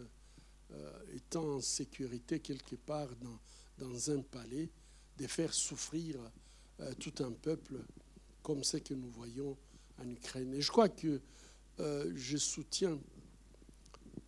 [0.72, 3.40] euh, étant en sécurité quelque part dans,
[3.78, 4.70] dans un palais,
[5.18, 6.18] de faire souffrir
[6.82, 7.76] euh, tout un peuple
[8.44, 9.56] comme ce que nous voyons
[10.00, 10.54] en Ukraine.
[10.54, 11.22] Et je crois que
[11.78, 13.00] je soutiens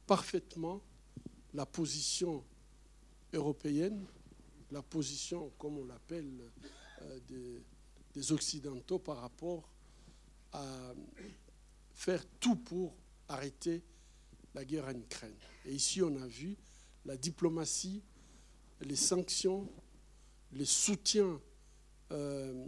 [0.08, 0.82] parfaitement
[1.54, 2.46] la position
[3.34, 4.06] européenne,
[4.72, 6.52] la position, comme on l'appelle,
[7.02, 9.70] euh, des, Occidentaux par rapport
[10.52, 10.94] à
[11.94, 12.94] faire tout pour
[13.30, 13.82] arrêter
[14.54, 15.36] la guerre en Ukraine.
[15.66, 16.58] Et ici, on a vu
[17.06, 18.04] la diplomatie,
[18.82, 19.70] les sanctions,
[20.52, 21.40] les soutiens
[22.12, 22.66] euh,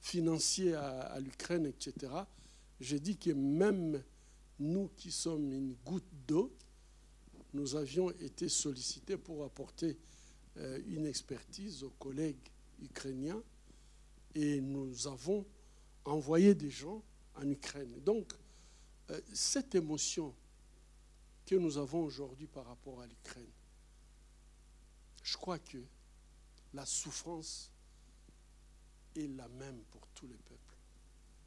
[0.00, 2.12] financiers à, à l'Ukraine, etc.
[2.80, 4.02] J'ai dit que même
[4.58, 6.52] nous qui sommes une goutte d'eau,
[7.54, 9.96] nous avions été sollicités pour apporter
[10.56, 12.50] euh, une expertise aux collègues
[12.82, 13.42] ukrainiens
[14.34, 15.46] et nous avons
[16.04, 17.02] envoyé des gens
[17.36, 18.00] en Ukraine.
[18.00, 18.32] Donc,
[19.10, 20.34] euh, cette émotion
[21.46, 23.52] que nous avons aujourd'hui par rapport à l'Ukraine,
[25.22, 25.78] je crois que
[26.74, 27.70] la souffrance
[29.14, 30.76] est la même pour tous les peuples.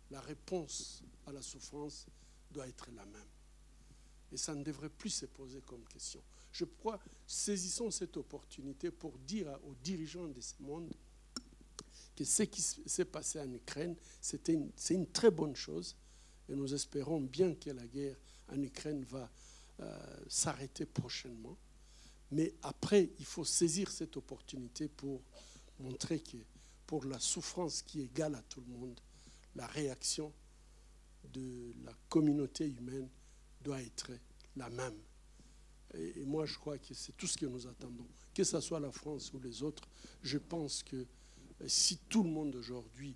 [0.09, 2.07] La réponse à la souffrance
[2.51, 3.36] doit être la même.
[4.31, 6.21] Et ça ne devrait plus se poser comme question.
[6.51, 10.91] Je crois, saisissons cette opportunité pour dire aux dirigeants de ce monde
[12.15, 15.95] que ce qui s'est passé en Ukraine, c'est une, très bonne chose.
[16.49, 18.15] Et nous espérons bien que la guerre
[18.49, 19.29] en Ukraine va
[19.81, 21.55] euh, s'arrêter prochainement.
[22.31, 25.21] Mais après, il faut saisir cette opportunité pour
[25.79, 26.37] montrer que
[26.87, 28.99] pour la souffrance qui est égale à tout le monde,
[29.55, 30.33] la réaction
[31.33, 33.09] de la communauté humaine
[33.61, 34.11] doit être
[34.55, 34.97] la même.
[35.93, 38.07] Et, moi, je crois que c'est tout ce que nous attendons.
[38.33, 39.87] Que ce soit la France ou les autres,
[40.21, 41.05] je pense que
[41.65, 43.15] si tout le monde aujourd'hui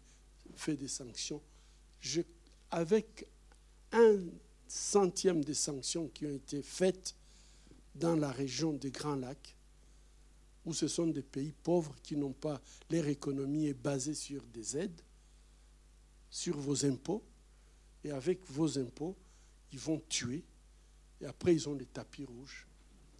[0.55, 1.41] fait des sanctions,
[2.71, 3.27] avec
[3.91, 4.17] un
[4.67, 7.15] centième des sanctions qui ont été faites
[7.93, 9.55] dans la région des Grands Lacs,
[10.65, 14.77] où ce sont des pays pauvres qui n'ont pas, leur économie est basée sur des
[14.77, 15.01] aides,
[16.29, 17.23] sur vos impôts,
[18.03, 19.15] et avec vos impôts,
[19.71, 20.43] ils vont tuer,
[21.21, 22.67] et après ils ont des tapis rouges.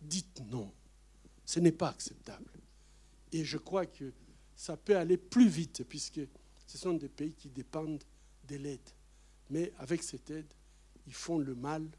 [0.02, 0.72] Dites non,
[1.46, 2.52] ce n'est pas acceptable.
[3.32, 4.12] Et je crois que
[4.56, 6.22] ça peut aller plus vite, puisque
[6.68, 8.04] ce sont des pays qui dépendent
[8.48, 8.90] de l'aide.
[9.50, 10.54] Mais avec cette aide,
[11.08, 11.90] ils font le mal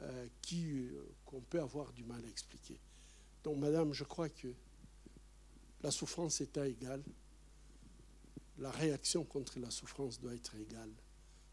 [0.00, 2.78] euh, euh, qu'on peut avoir du mal à expliquer.
[3.42, 4.48] Donc, madame, je crois que
[5.82, 7.02] la souffrance est à égale.
[8.58, 10.92] La réaction contre la souffrance doit être égale,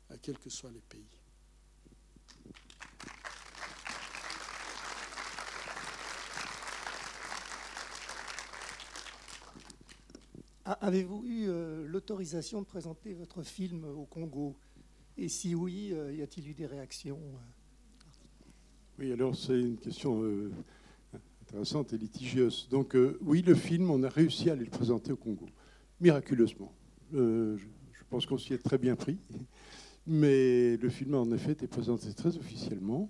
[0.10, 1.08] à quels que soient les pays.
[10.66, 14.55] Avez-vous eu euh, l'autorisation de présenter votre film au Congo?
[15.18, 17.99] Et si oui, euh, y a-t-il eu des réactions euh?
[18.97, 20.24] Oui, alors c'est une question
[21.41, 22.68] intéressante et litigieuse.
[22.70, 25.47] Donc oui, le film, on a réussi à aller le présenter au Congo,
[25.99, 26.72] miraculeusement.
[27.11, 29.18] Je, je, pense qu'on s'y est très bien pris.
[30.05, 33.09] Mais le film a en effet été présenté très officiellement,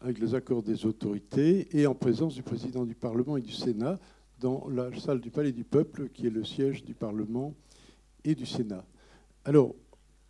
[0.00, 3.98] avec les accords des autorités et en présence du président du Parlement et du Sénat
[4.40, 7.54] dans la salle du Palais du Peuple, qui est le siège du Parlement
[8.24, 8.84] et du Sénat.
[9.44, 9.74] Alors,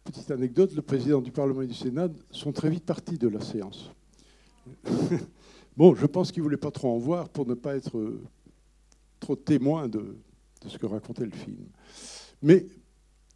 [0.04, 3.40] petite anecdote, le président du Parlement et du Sénat sont très vite partis de la
[3.40, 3.90] séance.
[5.76, 8.18] bon, je pense qu'ils ne voulaient pas trop en voir pour ne pas être
[9.20, 10.16] trop témoins de,
[10.62, 11.66] de ce que racontait le film.
[12.42, 12.66] Mais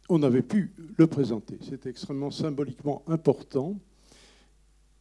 [0.09, 1.57] on avait pu le présenter.
[1.61, 3.79] C'était extrêmement symboliquement important.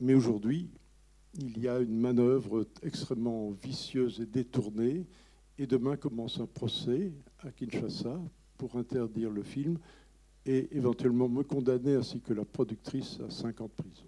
[0.00, 0.68] Mais aujourd'hui,
[1.38, 5.06] il y a une manœuvre extrêmement vicieuse et détournée
[5.62, 8.20] et demain commence un procès à Kinshasa
[8.58, 9.78] pour interdire le film
[10.44, 14.04] et éventuellement me condamner ainsi que la productrice à 5 ans de prison.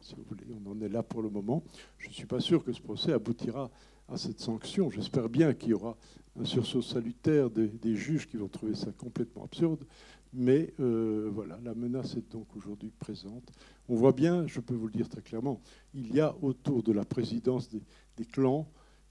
[0.00, 1.64] si vous voulez, on en est là pour le moment.
[1.98, 3.72] Je ne suis pas sûr que ce procès aboutira
[4.08, 4.88] à cette sanction.
[4.88, 5.96] J'espère bien qu'il y aura
[6.38, 9.84] un sursaut salutaire des, juges qui vont trouver ça complètement absurde.
[10.32, 13.50] Mais euh, voilà, la menace est donc aujourd'hui présente.
[13.88, 15.60] On voit bien, je peux vous le dire très clairement,
[15.92, 18.68] il y a autour de la présidence des clans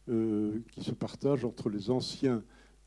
[0.10, 2.44] euh, qui se partagent entre les anciens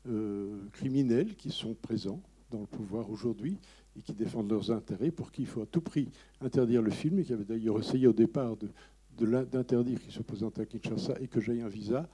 [0.07, 3.57] euh, criminels qui sont présents dans le pouvoir aujourd'hui
[3.97, 6.09] et qui défendent leurs intérêts, pour qui il faut à tout prix
[6.41, 8.55] interdire le film, et qui avait d'ailleurs essayé au départ
[9.17, 12.07] d'interdire qu'il se présente à Kinshasa et que j'aille un visa,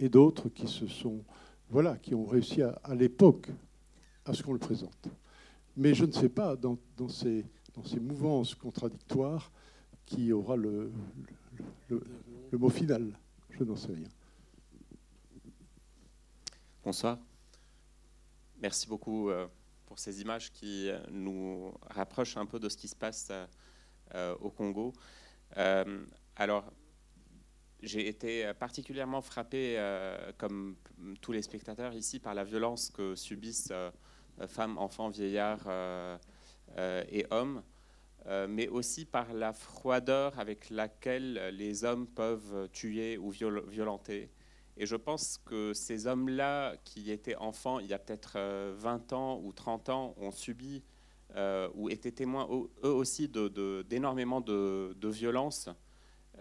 [0.00, 1.22] et d'autres qui se sont,
[1.68, 3.50] voilà, qui ont réussi à, l'époque
[4.24, 5.08] à ce qu'on le présente.
[5.76, 6.78] Mais je ne sais pas, dans,
[7.10, 7.44] ces,
[7.74, 9.52] dans ces mouvances contradictoires,
[10.06, 10.90] qui aura le
[12.52, 13.12] mot final.
[13.50, 14.08] Je n'en sais rien.
[16.88, 17.18] Bonsoir.
[18.62, 19.46] Merci beaucoup euh,
[19.84, 23.30] pour ces images qui euh, nous rapprochent un peu de ce qui se passe
[24.14, 24.94] euh, au Congo.
[26.34, 26.64] alors,
[27.82, 29.76] j'ai été particulièrement frappé,
[30.38, 30.76] comme
[31.20, 33.74] tous les spectateurs ici, par la violence que subissent
[34.46, 35.68] femmes, enfants, vieillards
[36.78, 37.62] et hommes,
[38.48, 44.30] mais aussi par la froideur avec laquelle les hommes peuvent tuer ou violenter.
[44.78, 49.16] Et je pense que ces hommes-là, qui étaient enfants il y a peut-être 20 euh,
[49.16, 50.84] ans ou 30 ans, ont subi
[51.34, 52.48] euh, ou étaient témoins
[52.84, 55.68] eux aussi d'énormément de, de, violences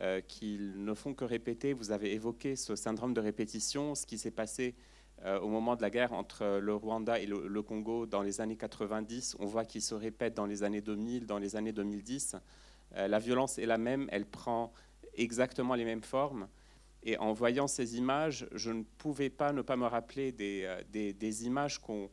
[0.02, 1.74] euh, qu'ils ne font que répéter.
[1.74, 4.76] Vous avez évoqué ce syndrome de répétition, ce qui s'est passé
[5.42, 8.56] au moment de la guerre entre le Rwanda et le, le Congo dans les années
[8.56, 9.38] 90.
[9.40, 12.36] On voit qu'il se répète dans les années 2000, dans les années 2010.
[12.96, 14.72] la violence est la même, elle prend
[15.16, 16.48] exactement les mêmes formes.
[17.04, 21.14] Et en voyant ces images, je ne pouvais pas ne pas me rappeler des, euh,
[21.14, 22.10] des, images qu'on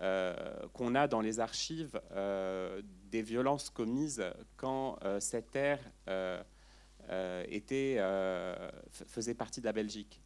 [0.00, 0.32] euh,
[0.74, 4.22] qu'on a dans les archives euh, des violences commises
[4.56, 6.40] quand cette terre euh,
[7.48, 7.98] était,
[9.06, 10.22] faisait partie de la Belgique.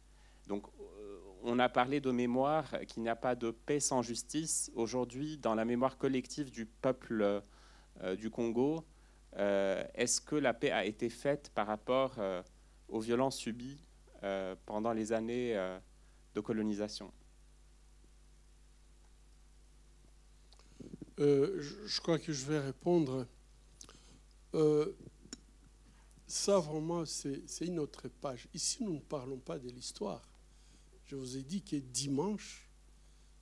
[0.47, 0.67] Donc
[1.41, 4.71] on a parlé de mémoire, qu'il n'y a pas de paix sans justice.
[4.75, 7.41] Aujourd'hui, dans la mémoire collective du peuple
[8.17, 8.85] du Congo,
[9.35, 12.19] est-ce que la paix a été faite par rapport
[12.89, 13.83] aux violences subies
[14.65, 15.77] pendant les années euh,
[16.33, 17.11] de colonisation
[21.19, 23.27] euh, je, crois que je vais répondre.
[26.25, 28.47] ça, vraiment, c'est une autre page.
[28.53, 30.27] Ici, nous ne parlons pas de l'histoire.
[31.05, 32.67] Je vous ai dit que dimanche,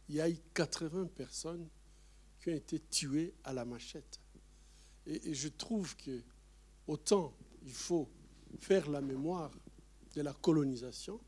[0.10, 1.68] il y a eu 80 personnes
[2.42, 4.20] qui ont été tuées à la machette.
[5.06, 6.22] Et, et je trouve que
[6.88, 8.10] autant il faut
[8.60, 9.52] faire la mémoire
[10.16, 11.20] de la colonisation.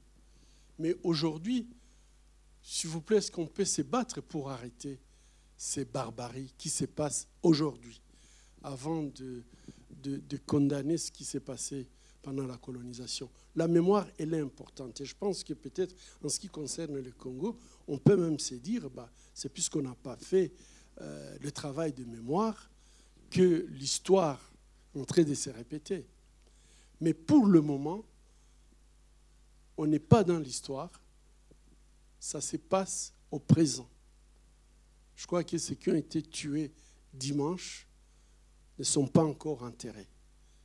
[0.79, 1.67] Mais aujourd'hui,
[2.61, 4.99] s'il vous plaît, est-ce qu'on peut se battre pour arrêter
[5.57, 8.01] ces barbaries qui se passent aujourd'hui
[8.63, 9.43] avant de,
[10.01, 11.87] de, condamner ce qui s'est passé
[12.21, 13.29] pendant la colonisation?
[13.55, 14.99] La mémoire, elle est importante.
[15.01, 17.57] Et je pense que peut-être en ce qui concerne le Congo,
[17.87, 20.53] on peut même se dire, bah, c'est puisqu'on n'a pas fait
[21.01, 22.69] euh, le travail de mémoire
[23.29, 24.53] que l'histoire
[24.95, 26.07] est en train de se répéter.
[27.01, 28.05] Mais pour le moment,
[29.77, 30.91] on n'est pas dans l'histoire,
[32.19, 33.89] ça se passe au présent.
[35.15, 36.71] Je crois que ceux qui ont été tués
[37.13, 37.87] dimanche
[38.77, 40.07] ne sont pas encore enterrés.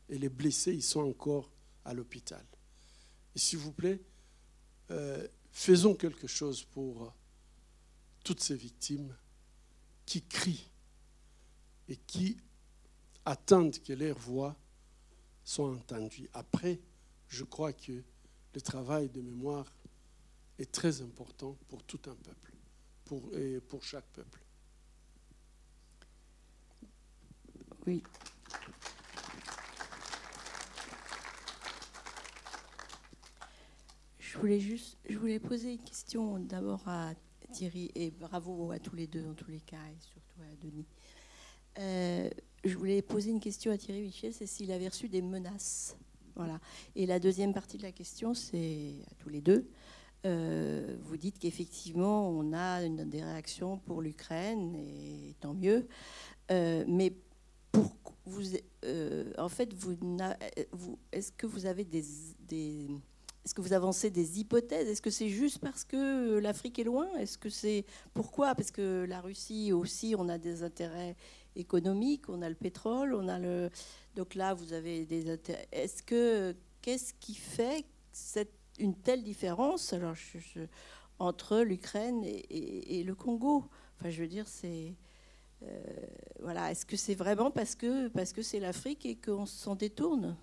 [0.08, 1.50] Et les blessés, ils sont encore
[1.84, 2.44] à l'hôpital.
[3.34, 4.00] S'il vous plaît,
[4.90, 7.08] euh, faisons quelque chose pour euh,
[8.24, 9.14] toutes ces victimes
[10.06, 10.70] qui crient
[11.88, 12.38] et qui
[13.24, 14.56] attendent que leurs voix
[15.44, 16.28] soient entendues.
[16.32, 16.80] Après,
[17.28, 18.02] je crois que
[18.58, 19.72] le travail de mémoire
[20.58, 22.52] est très important pour tout un peuple,
[23.04, 24.40] pour, et pour chaque peuple.
[27.86, 28.02] Oui.
[34.18, 37.14] Je voulais juste, je voulais poser une question d'abord à
[37.52, 40.88] Thierry et bravo à tous les deux en tous les cas et surtout à Denis.
[41.78, 42.28] Euh,
[42.64, 45.96] je voulais poser une question à Thierry Michel, c'est s'il avait reçu des menaces.
[46.96, 49.68] Et la deuxième partie de la question, c'est à tous les deux.
[50.26, 55.86] Euh, vous dites qu'effectivement, on a des réactions pour l'Ukraine, et tant mieux.
[56.50, 57.14] Euh, mais
[57.70, 57.94] pour
[58.26, 58.42] vous,
[58.84, 59.70] euh, en fait,
[61.12, 62.04] est-ce que vous avez des
[63.48, 64.88] est-ce que vous avancez des hypothèses?
[64.88, 67.08] Est-ce que c'est juste parce que l'Afrique est loin?
[67.18, 68.54] Est-ce que c'est pourquoi?
[68.54, 71.16] Parce que la Russie aussi, on a des intérêts
[71.56, 73.70] économiques, on a le pétrole, on a le.
[74.16, 75.68] Donc là, vous avez des intérêts.
[75.72, 77.84] Est-ce que qu'est-ce qui fait
[78.78, 79.94] une telle différence
[81.18, 83.64] entre l'Ukraine et, le Congo?
[84.04, 84.94] Je veux dire, c'est
[85.62, 85.82] euh,
[86.40, 86.70] voilà.
[86.70, 90.36] Est-ce que c'est vraiment parce que parce que c'est l'Afrique et qu'on s'en détourne?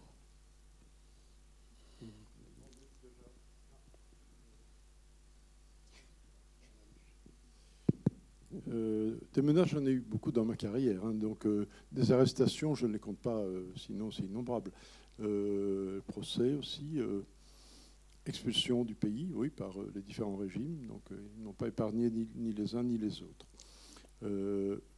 [8.70, 11.04] Euh, des menaces, j'en ai eu beaucoup dans ma carrière.
[11.06, 11.14] Hein.
[11.14, 14.72] donc, euh, des arrestations, je ne les compte pas, euh, sinon c'est innombrable.
[16.08, 17.00] procès aussi,
[18.26, 20.86] expulsion du pays, oui, par les différents régimes.
[20.88, 21.04] Donc,
[21.38, 23.48] ils n'ont pas épargné ni, ni, les uns ni les autres.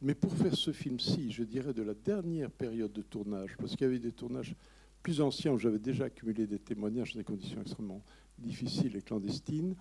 [0.02, 3.82] mais pour faire ce film-ci, je dirais de la dernière période de tournage, parce qu'il
[3.82, 4.56] y avait des tournages
[5.04, 8.02] plus anciens où j'avais déjà accumulé des témoignages dans des conditions extrêmement
[8.38, 9.76] difficiles et clandestines.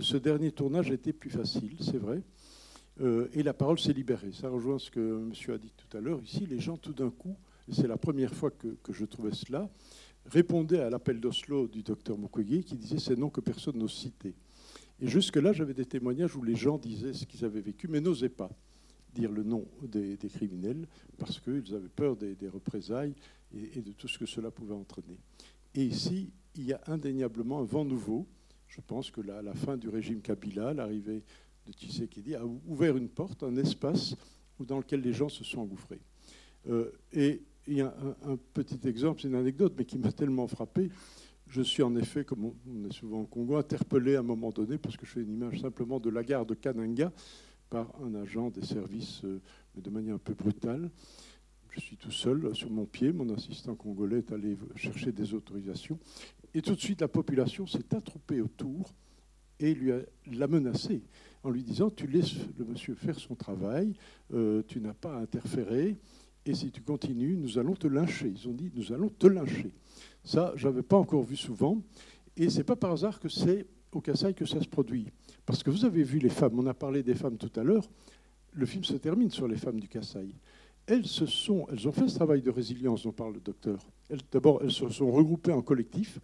[0.00, 2.22] Ce dernier tournage été plus facile, c'est vrai.
[3.00, 4.32] Euh, et la parole s'est libérée.
[4.32, 6.20] Ça rejoint ce que monsieur a dit tout à l'heure.
[6.22, 7.36] Ici, les gens, tout d'un coup,
[7.68, 9.70] et c'est la première fois que, je trouvais cela,
[10.26, 14.34] répondaient à l'appel d'Oslo du docteur Mukwege qui disait ces noms que personne n'ose citer.
[15.00, 18.28] Et jusque-là, j'avais des témoignages où les gens disaient ce qu'ils avaient vécu, mais n'osaient
[18.28, 18.50] pas
[19.14, 20.86] dire le nom des, criminels
[21.18, 23.14] parce qu'ils avaient peur des, représailles
[23.54, 25.18] et, de tout ce que cela pouvait entraîner.
[25.74, 28.26] Et ici, il y a indéniablement un vent nouveau.
[28.68, 31.24] Je pense que la, la fin du régime Kabila, l'arrivée
[31.70, 34.16] de dit a ouvert une porte, un espace
[34.58, 36.00] dans lequel les gens se sont engouffrés.
[36.68, 37.94] Euh, et il y a
[38.24, 40.90] un, petit exemple, c'est une anecdote, mais qui m'a tellement frappé.
[41.46, 44.78] Je suis en effet, comme on est souvent au Congo, interpellé à un moment donné,
[44.78, 47.12] parce que je fais une image simplement de la gare de Kananga
[47.68, 49.40] par un agent des services, euh,
[49.74, 50.90] mais de manière un peu brutale.
[51.70, 55.98] Je suis tout seul sur mon pied, mon assistant congolais est allé chercher des autorisations.
[56.52, 58.92] Et tout de suite, la population s'est attroupée autour
[59.60, 61.02] et lui a, l'a menacé
[61.42, 63.94] en lui disant Tu laisses le monsieur faire son travail,
[64.32, 65.96] euh, tu n'as pas à interférer,
[66.46, 68.32] et si tu continues, nous allons te lyncher.
[68.34, 69.72] Ils ont dit Nous allons te lyncher.
[70.24, 71.82] Ça, je n'avais pas encore vu souvent,
[72.36, 75.08] et c'est pas par hasard que c'est au Kassai que ça se produit.
[75.46, 77.88] Parce que vous avez vu les femmes, on a parlé des femmes tout à l'heure,
[78.52, 80.28] le film se termine sur les femmes du Kassai.
[80.86, 83.78] Elles, se sont, elles ont fait ce travail de résilience dont parle le docteur.
[84.32, 86.18] D'abord, elles se sont regroupées en collectif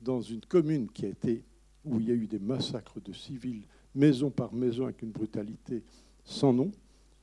[0.00, 1.44] dans une commune qui a été,
[1.84, 3.64] où il y a eu des massacres de civils
[3.94, 5.82] maison par maison avec une brutalité
[6.24, 6.70] sans nom,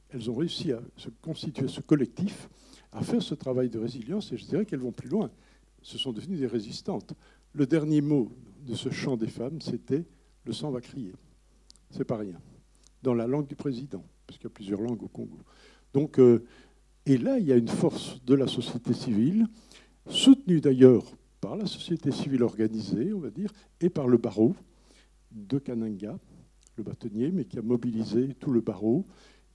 [0.09, 2.49] elles ont réussi à se constituer ce collectif,
[2.91, 5.29] à faire ce travail de résilience, et je dirais qu'elles vont plus loin.
[5.81, 7.13] Ce sont devenues des résistantes.
[7.53, 8.31] Le dernier mot
[8.65, 10.03] de ce chant des femmes, c'était
[10.45, 11.13] le sang va crier.
[11.91, 12.39] C'est pas rien.
[13.03, 15.37] Dans la langue du président, parce qu'il y a plusieurs langues au Congo.
[15.93, 16.43] Donc, euh,
[17.05, 19.47] et là, il y a une force de la société civile,
[20.07, 21.03] soutenue d'ailleurs
[21.39, 23.51] par la société civile organisée, on va dire,
[23.81, 24.55] et par le barreau
[25.31, 26.17] de Kananga,
[26.77, 29.05] le bâtonnier, mais qui a mobilisé tout le barreau.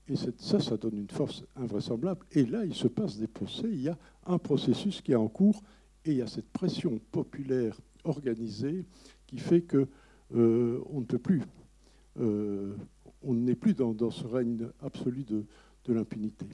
[0.07, 2.25] Et ça, ça donne une force invraisemblable.
[2.31, 3.67] Et là, il se passe des procès.
[3.69, 5.63] Il y a un processus qui est en cours
[6.05, 8.85] et il y a cette pression populaire organisée
[9.27, 9.87] qui fait que
[10.35, 11.41] euh, on ne peut plus,
[12.19, 12.75] euh,
[13.21, 15.45] on n'est plus dans, ce règne absolu de,
[15.87, 16.45] l'impunité.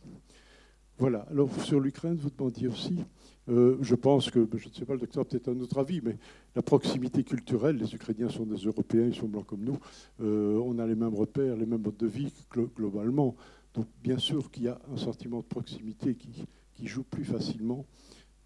[0.98, 1.28] Voilà.
[1.30, 3.04] Alors sur l'Ukraine, vous demandiez aussi.
[3.50, 6.18] Euh, je pense que, je ne sais pas, le docteur peut-être un autre avis, mais
[6.56, 9.78] la proximité culturelle, les Ukrainiens sont des Européens, ils sont blancs comme nous,
[10.22, 12.34] euh, on a les mêmes repères, les mêmes modes de vie
[12.76, 13.36] globalement.
[13.74, 17.86] Donc bien sûr qu'il y a un sentiment de proximité qui, qui joue plus facilement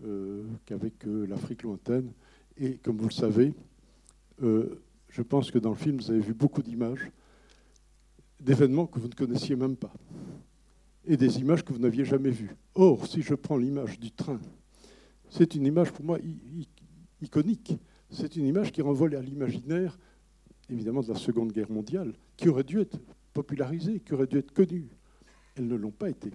[0.05, 2.11] euh, qu'avec l'Afrique lointaine.
[2.57, 3.53] Et comme vous le savez,
[4.41, 7.09] je pense que dans le film, vous avez vu beaucoup d'images
[8.39, 9.93] d'événements que vous ne connaissiez même pas
[11.05, 12.55] et des images que vous n'aviez jamais vues.
[12.75, 14.39] Or, si je prends l'image du train,
[15.29, 16.19] c'est une image pour moi
[17.21, 17.73] iconique.
[18.09, 19.97] C'est une image qui renvoie à l'imaginaire,
[20.69, 22.99] évidemment, de la Seconde Guerre mondiale, qui aurait dû être
[23.33, 24.89] popularisée, qui aurait dû être connue.
[25.55, 26.31] Elles ne l'ont pas été.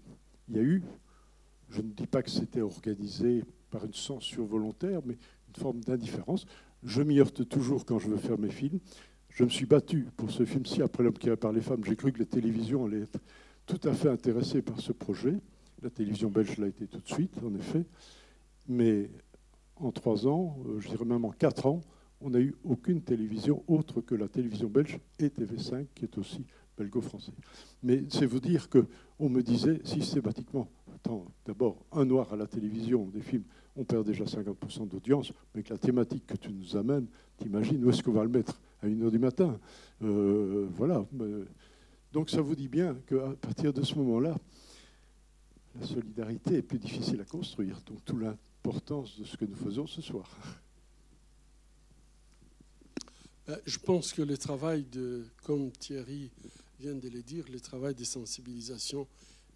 [0.49, 0.83] Il y a eu,
[1.69, 6.47] je ne dis pas que c'était organisé par une censure volontaire, mais une forme d'indifférence.
[6.83, 8.79] Je m'y heurte toujours quand je veux faire mes films.
[9.29, 11.85] Je me suis battu pour ce film-ci, après l'homme qui a par les femmes.
[11.85, 13.21] J'ai cru que la télévision allait être
[13.67, 15.35] tout à fait intéressé par ce projet.
[15.83, 17.85] La télévision belge l'a été tout de suite, en effet.
[18.69, 19.11] Mais
[19.77, 21.81] en trois ans, euh, je dirais même en quatre ans,
[22.21, 26.47] on n'a eu aucune télévision autre que la télévision belge et TV5, qui est aussi
[26.79, 27.33] belgo-français.
[27.83, 30.69] Mais c'est vous dire qu'on me disait systématiquement,
[31.45, 33.45] d'abord, un noir à la télévision, des films,
[33.77, 37.07] on perd déjà 50% d'audience, mais que la thématique que tu nous amènes,
[37.37, 38.61] t'imagines où est-ce qu'on va le mettre?
[38.83, 39.59] À une heure du matin
[40.03, 41.05] euh, Voilà.
[42.17, 44.35] Donc ça vous dit bien qu'à partir de ce moment-là,
[45.79, 47.79] la solidarité est plus difficile à construire.
[47.83, 50.27] Donc toute l'importance de ce que nous faisons ce soir.
[53.51, 56.31] Euh, je pense que le travail de, comme Thierry
[56.81, 59.07] vient de le dire, le travail de sensibilisation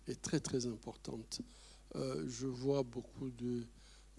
[0.06, 1.18] est très très important.
[1.96, 3.64] Euh, je vois beaucoup de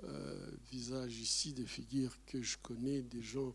[0.04, 3.54] euh, visages ici, des figures que je connais, des gens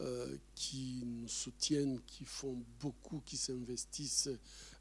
[0.00, 4.30] euh, qui nous soutiennent, qui font beaucoup, qui s'investissent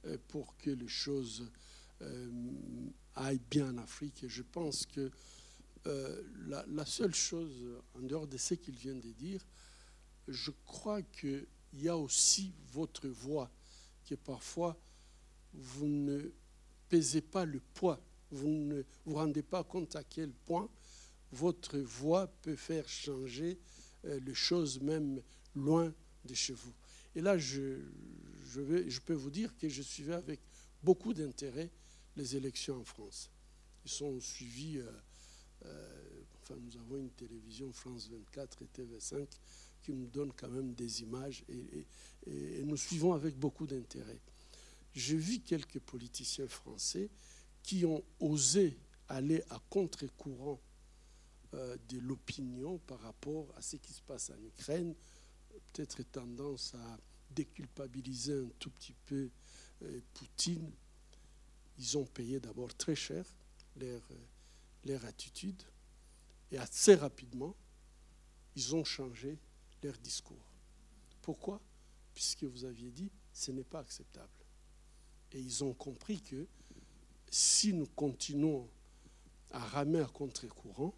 [0.06, 1.52] euh, pour que les choses
[2.02, 2.32] euh,
[3.16, 4.24] aillent bien en Afrique.
[4.24, 5.12] Et je pense que
[6.48, 7.52] la, seule chose,
[7.96, 9.46] en dehors de ce qu'il vient de dire,
[10.30, 13.52] je crois qu'il y a aussi votre voix,
[14.06, 14.80] que parfois
[15.54, 16.32] vous ne
[16.88, 18.00] pesez pas le poids,
[18.30, 20.70] vous ne vous rendez pas compte à quel point
[21.34, 23.60] votre voix peut faire changer
[24.04, 25.22] les choses même
[25.56, 25.94] loin
[26.26, 26.74] de chez vous.
[27.16, 27.80] Et là, je,
[29.06, 30.40] peux vous dire que je suivais avec
[30.84, 31.70] beaucoup d'intérêt
[32.16, 33.30] les élections en France.
[33.86, 34.92] Ils sont suivis, euh,
[35.66, 39.28] euh, enfin nous avons une télévision France 24 et TV5
[39.82, 41.86] qui nous donne quand même des images et,
[42.28, 44.20] et nous suivons avec beaucoup d'intérêt.
[44.94, 47.10] J'ai vu quelques politiciens français
[47.64, 48.78] qui ont osé
[49.08, 50.71] aller à contre-courant euh,
[51.54, 54.96] de l'opinion par rapport à ce qui se passe en Ukraine,
[55.74, 57.00] peut-être tendance à
[57.32, 59.30] déculpabiliser un tout petit peu
[59.84, 60.72] euh, Poutine.
[61.78, 63.26] Ils ont payé d'abord très cher
[63.78, 64.16] leur, euh,
[64.86, 65.62] leur attitude
[66.52, 67.56] et assez rapidement,
[68.56, 69.38] ils ont changé
[69.82, 70.46] leur discours.
[71.22, 71.62] Pourquoi?
[72.14, 74.28] Puisque vous aviez dit, ce n'est pas acceptable.
[75.32, 76.46] Et ils ont compris que
[77.30, 78.70] si nous continuons
[79.52, 80.94] à ramer à contre-courant,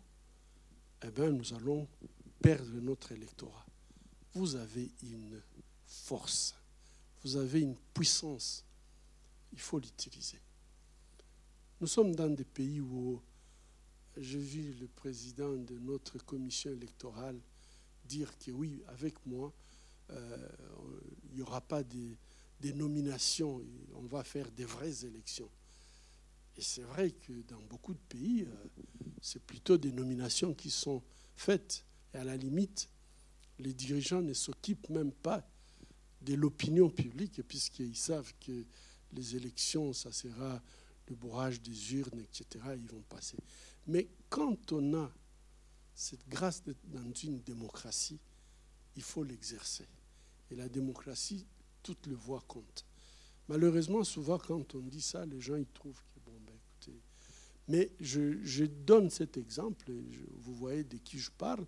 [1.03, 1.87] eh bien, nous allons
[2.41, 3.65] perdre notre électorat.
[4.33, 5.41] Vous avez une
[5.85, 6.55] force,
[7.23, 8.65] vous avez une puissance.
[9.51, 10.39] Il faut l'utiliser.
[11.79, 13.21] Nous sommes dans des pays où
[14.17, 17.39] j'ai vu le président de notre commission électorale
[18.05, 19.53] dire que oui, avec moi,
[20.09, 20.49] euh,
[21.29, 22.15] il n'y aura pas de,
[22.59, 23.61] des nominations,
[23.95, 25.49] on va faire des vraies élections.
[26.57, 28.81] Et c'est vrai que dans beaucoup de pays, euh,
[29.21, 31.01] c'est plutôt des nominations qui sont
[31.35, 31.85] faites.
[32.13, 32.89] Et à la limite,
[33.59, 35.47] les dirigeants ne s'occupent même pas
[36.21, 38.65] de l'opinion publique, puisqu'ils savent que
[39.13, 40.61] les élections, ça sera
[41.07, 42.65] le bourrage des urnes, etc.
[42.77, 43.37] Ils vont passer.
[43.87, 45.11] Mais quand on a
[45.95, 48.19] cette grâce dans une démocratie,
[48.95, 49.87] il faut l'exercer.
[50.51, 51.45] Et la démocratie,
[51.81, 52.85] toutes les voix comptent.
[53.49, 56.01] Malheureusement, souvent, quand on dit ça, les gens ils trouvent
[57.67, 60.03] mais je, donne cet exemple, et
[60.37, 61.65] vous voyez de qui je parle,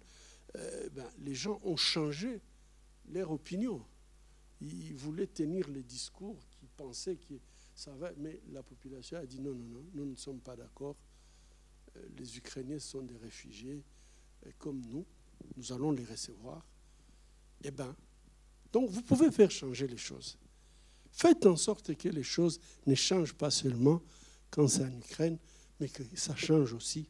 [0.55, 2.41] euh, ben, les gens ont changé
[3.09, 3.83] leur opinion.
[4.61, 7.35] Ils voulaient tenir les discours qui pensaient que
[7.73, 10.95] ça va, mais la population a dit non, non, non, nous ne sommes pas d'accord.
[11.95, 13.83] Euh, les Ukrainiens sont des réfugiés
[14.57, 15.05] comme nous,
[15.57, 16.65] nous allons les recevoir.
[17.63, 17.95] Eh bien,
[18.71, 20.37] donc vous pouvez faire changer les choses.
[21.11, 24.01] Faites en sorte que les choses ne changent pas seulement
[24.49, 25.37] quand c'est en Ukraine,
[25.79, 27.09] mais que ça change aussi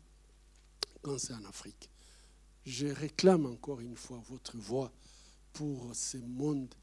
[1.01, 1.89] quand c'est en Afrique.
[2.65, 4.91] Je réclame encore une fois votre voix
[5.53, 6.73] pour ce monde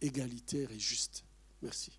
[0.00, 1.24] égalitaire et juste.
[1.62, 1.92] Merci.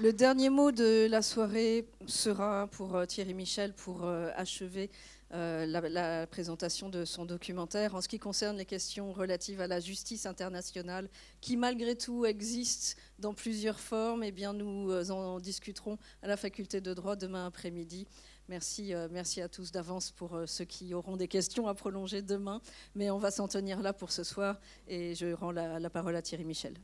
[0.00, 4.90] Le dernier mot de la soirée sera pour euh, Thierry Michel pour euh, achever
[5.32, 9.80] la, la présentation de son documentaire en ce qui concerne les questions relatives à la
[9.80, 11.08] justice internationale
[11.40, 14.22] qui malgré tout existe dans plusieurs formes.
[14.24, 18.06] Eh bien, nous euh, en discuterons à la faculté de droit demain après-midi.
[18.48, 22.22] Merci, euh, merci à tous d'avance pour euh, ceux qui auront des questions à prolonger
[22.22, 22.60] demain.
[22.94, 26.22] Mais on va s'en tenir là pour ce soir et je rends la, parole à
[26.22, 26.74] Thierry Michel.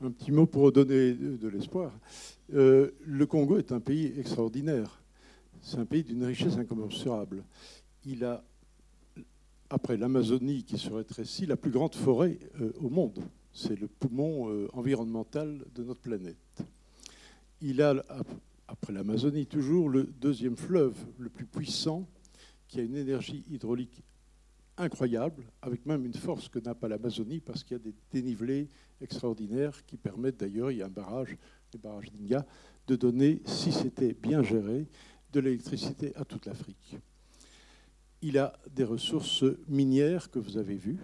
[0.00, 1.92] Un petit mot pour donner de, l'espoir.
[2.52, 5.01] Euh, le Congo est un pays extraordinaire.
[5.62, 7.44] C'est un pays d'une richesse incommensurable.
[8.04, 8.42] Il a,
[9.70, 13.20] après l'Amazonie qui se rétrécit, la plus grande forêt euh, au monde.
[13.52, 16.64] C'est le poumon euh, environnemental de notre planète.
[17.60, 17.94] Il a,
[18.66, 22.08] après l'Amazonie toujours, le deuxième fleuve le plus puissant
[22.66, 24.02] qui a une énergie hydraulique
[24.76, 28.68] incroyable, avec même une force que n'a pas l'Amazonie, parce qu'il y a des dénivelés
[29.00, 31.36] extraordinaires qui permettent d'ailleurs, il y a un barrage,
[31.72, 32.44] le barrage d'Inga,
[32.88, 34.88] de donner, si c'était bien géré,
[35.32, 36.96] de l'électricité à toute l'Afrique.
[38.20, 40.98] Il a des ressources minières que vous avez vues.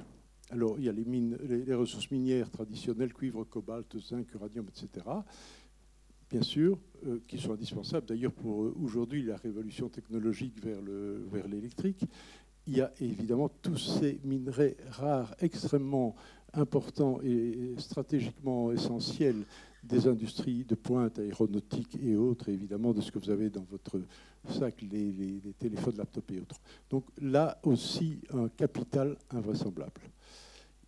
[0.50, 5.06] Alors, il y a les, ressources minières traditionnelles, cuivre, cobalt, zinc, uranium, etc.,
[6.30, 12.04] bien sûr, euh, qui sont indispensables d'ailleurs pour euh, aujourd'hui la révolution technologique vers l'électrique.
[12.66, 16.14] Il y a évidemment tous ces minerais rares extrêmement
[16.54, 19.44] importants et stratégiquement essentiels
[19.82, 24.00] des industries de pointe, aéronautique et autres, évidemment de ce que vous avez dans votre
[24.48, 26.60] sac, les téléphones, laptops et autres.
[26.90, 30.00] Donc là aussi, un capital invraisemblable.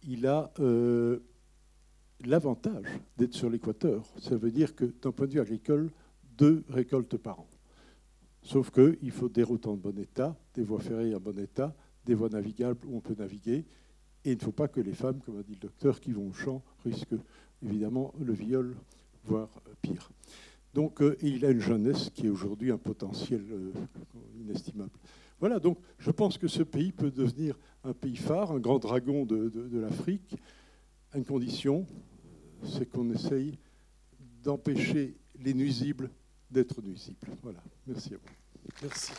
[0.08, 1.20] Il a euh,
[2.24, 2.86] l'avantage
[3.16, 4.04] d'être sur l'équateur.
[4.18, 5.90] Ça veut dire que d'un point de vue agricole,
[6.36, 7.46] deux récoltes par an.
[8.42, 11.74] Sauf qu'il faut des routes en bon état, des voies ferrées en bon état,
[12.06, 13.66] des voies navigables où on peut naviguer.
[14.24, 16.28] Et il ne faut pas que les femmes, comme a dit le docteur, qui vont
[16.28, 17.16] au champ, risquent
[17.62, 18.76] évidemment le viol,
[19.24, 19.48] voire
[19.82, 20.10] pire.
[20.74, 23.72] Donc, euh, il a une jeunesse qui est aujourd'hui un potentiel euh,
[24.40, 24.92] inestimable.
[25.40, 29.24] Voilà, donc je pense que ce pays peut devenir un pays phare, un grand dragon
[29.24, 30.36] de, de, de l'Afrique,
[31.12, 31.86] à une condition,
[32.62, 33.58] c'est qu'on essaye
[34.44, 36.10] d'empêcher les nuisibles
[36.50, 37.28] d'être nuisibles.
[37.42, 38.74] Voilà, merci à vous.
[38.82, 39.12] Merci.